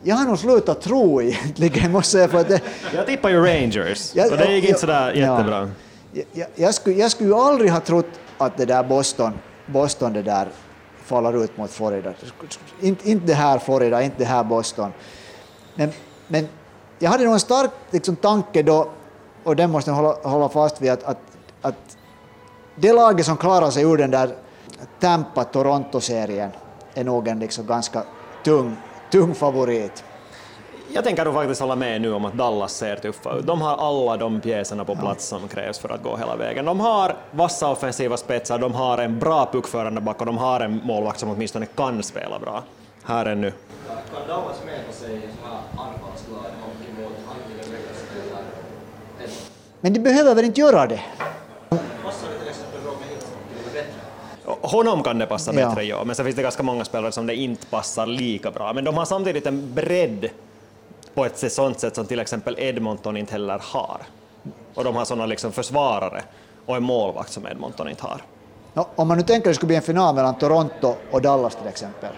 [0.03, 2.61] jag har nog slutat tro egentligen, måste jag säga, för att det,
[2.95, 5.37] Jag tippar ju Rangers, Ja, och det gick ja, inte sådär ja.
[5.37, 5.71] jättebra.
[6.13, 9.33] jag, jag, jag, skulle, jag skulle ju aldrig ha trott att det där Boston,
[9.65, 10.47] Boston det där
[11.03, 12.13] faller ut mot Florida.
[12.81, 14.91] Inte, inte det här Florida, inte det här Boston.
[15.75, 15.89] Men,
[16.27, 16.47] men
[16.99, 18.89] jag hade nog en stark liksom, tanke då,
[19.43, 21.17] och den måste jag hålla, hålla fast vid, att, att,
[21.61, 21.97] att
[22.75, 24.35] det laget som klarar sig ur den där
[24.99, 26.51] Tampa-Toronto-serien
[26.93, 28.03] är nog en liksom ganska
[28.43, 28.77] tung,
[29.11, 30.03] tung favorit.
[30.93, 33.47] Jag tänker nog faktiskt hålla med nu om att Dallas ser tuffa ut.
[33.47, 36.65] De har alla de pjäserna på plats som krävs för att gå hela vägen.
[36.65, 40.81] De har vassa offensiva spetsar, de har en bra puckförande back och de har en
[40.83, 42.63] målvakt som åtminstone kan spela bra.
[43.03, 43.53] Här är nu.
[43.87, 47.65] Kan Dallas mäta sig i sån här anfallsglad hockey mot antingen?
[49.81, 51.01] Men de behöver väl inte göra det?
[51.69, 53.99] Passar det till exempel Robin Hilton lite bättre?
[54.61, 55.69] Honom kan det passa Ja.
[55.69, 56.03] bättre, ja.
[56.03, 58.73] Men sen finns det ganska många spelare som det inte passar lika bra.
[58.73, 60.29] Men de har samtidigt en bredd
[61.13, 64.01] på ett sånt sätt som till exempel Edmonton inte heller har.
[64.73, 66.21] Och de har sådana liksom försvarare
[66.65, 68.21] och en målvakt som Edmonton inte har.
[68.73, 71.55] Ja, om man nu tänker att det skulle bli en final mellan Toronto och Dallas
[71.55, 72.09] till exempel,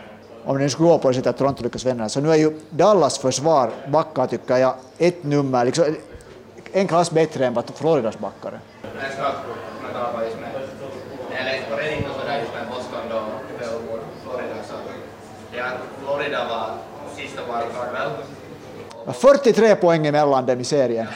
[0.45, 2.35] om det nu skulle gå på det sättet att Toronto lyckas vinna, så nu är
[2.35, 5.95] ju Dallas försvar, backar tycker jag, ett nummer, liksom,
[6.71, 8.55] en klass bättre än vad Floridas backar är.
[8.83, 10.49] En sak som jag tar bara just med.
[11.29, 13.19] När jag läste på Reddit och sådär just med Boston då
[13.59, 14.73] föll mot Florida så
[15.51, 15.77] det att
[16.49, 16.69] Var
[17.15, 17.41] sista.
[19.05, 21.07] Ja, 43 poäng emellan dem i serien.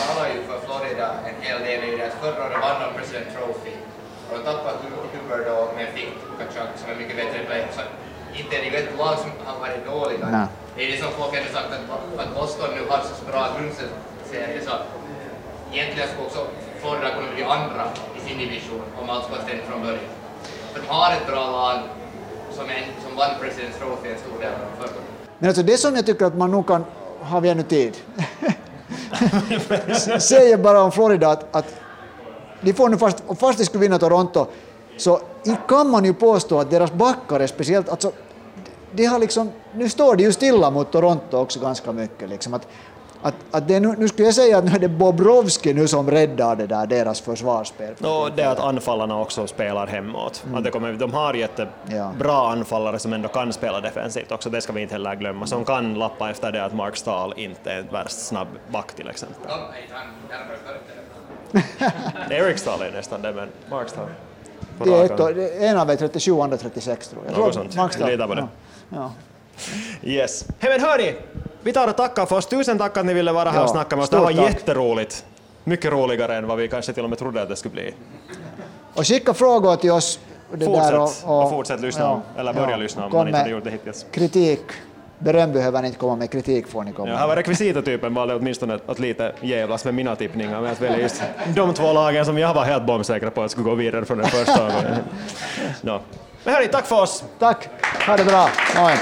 [0.00, 3.74] Talar ju för Florida en hel del i deras förra året vann de President Trophy.
[4.28, 4.78] Och de tappade
[5.12, 7.62] Huber då men fick Kachuk som är mycket bättre play.
[7.76, 7.82] Så
[8.40, 10.26] inte är det ju ett lag som har varit dåliga.
[10.30, 10.46] Nej.
[10.76, 14.60] Det är det som folk ändå sagt att, att Boston nu har så bra grundserie
[14.66, 14.74] så
[15.72, 16.42] egentligen skulle också
[16.80, 17.84] Florida kunna bli andra
[18.16, 20.12] i sin division om allt skulle stämt från början.
[20.74, 21.78] De har ett bra lag
[22.56, 25.00] som, en, som vann President's Trophy en stor del av förra.
[25.38, 26.84] Men alltså det som jag tycker att man nog kan,
[27.20, 27.96] har vi ännu tid,
[30.20, 31.74] säger bara om Florida att, att
[32.60, 34.46] de får nu fast, och fast de skulle vinna Toronto,
[34.96, 35.20] så
[35.68, 38.12] kan man ju påstå att deras backar är speciellt, alltså,
[38.92, 42.28] de har liksom, nu står de ju stilla mot Toronto också ganska mycket.
[42.28, 42.68] Liksom, att,
[43.22, 46.10] att, att det nu, nu skulle jag säga att nu är det Bobrovski nu som
[46.10, 47.94] räddar det där, deras försvarsspel.
[47.94, 50.44] Och det att anfallarna också spelar hemåt.
[50.54, 51.72] Att det kommer, de har jättebra
[52.24, 52.50] Ja.
[52.52, 55.94] anfallare som ändå kan spela defensivt också, det ska vi inte heller glömma, som kan
[55.94, 59.50] lappa efter det att Mark Stahl inte är en värst snabb back till exempel.
[62.30, 64.06] Eric Stahl är nästan det, men Mark Stahl.
[64.84, 65.20] Det är ett, arm.
[65.20, 67.38] och- det- en av är 37, andra 36 tror jag.
[67.38, 67.76] Något sånt.
[67.76, 68.40] På det.
[68.40, 68.48] Ja.
[68.88, 69.10] Ja.
[70.02, 70.44] Yes.
[70.58, 71.14] Hej men hörni!
[71.62, 72.46] Vi tar och tackar för oss.
[72.46, 74.10] Tusen tack att ni ville vara här Ja, och snacka med oss.
[74.10, 74.36] Det var tack.
[74.54, 75.24] jätteroligt.
[75.64, 77.94] Mycket roligare än vad vi kanske till och med trodde att det skulle bli.
[78.94, 80.18] Och skicka frågor till oss.
[80.50, 81.24] Fortsätt.
[81.24, 84.06] Och fortsätt lyssna, eller börja lyssna om man inte med hade gjort det hittills.
[84.10, 84.60] Kritik.
[85.18, 88.34] Beröm behöver ni inte komma med, kritik får ni komma Ja, här var rekvisitatypen valde
[88.34, 91.22] åtminstone att lite jävlas med mina tippningar med att välja just
[91.54, 94.26] de två lagen som jag var helt bombsäker på att skulle gå vidare från den
[94.26, 94.66] första.
[95.80, 96.00] No.
[96.44, 97.24] Men hörni, tack för oss!
[97.38, 97.68] Tack,
[98.06, 98.48] ha det bra.
[98.76, 98.96] Noin.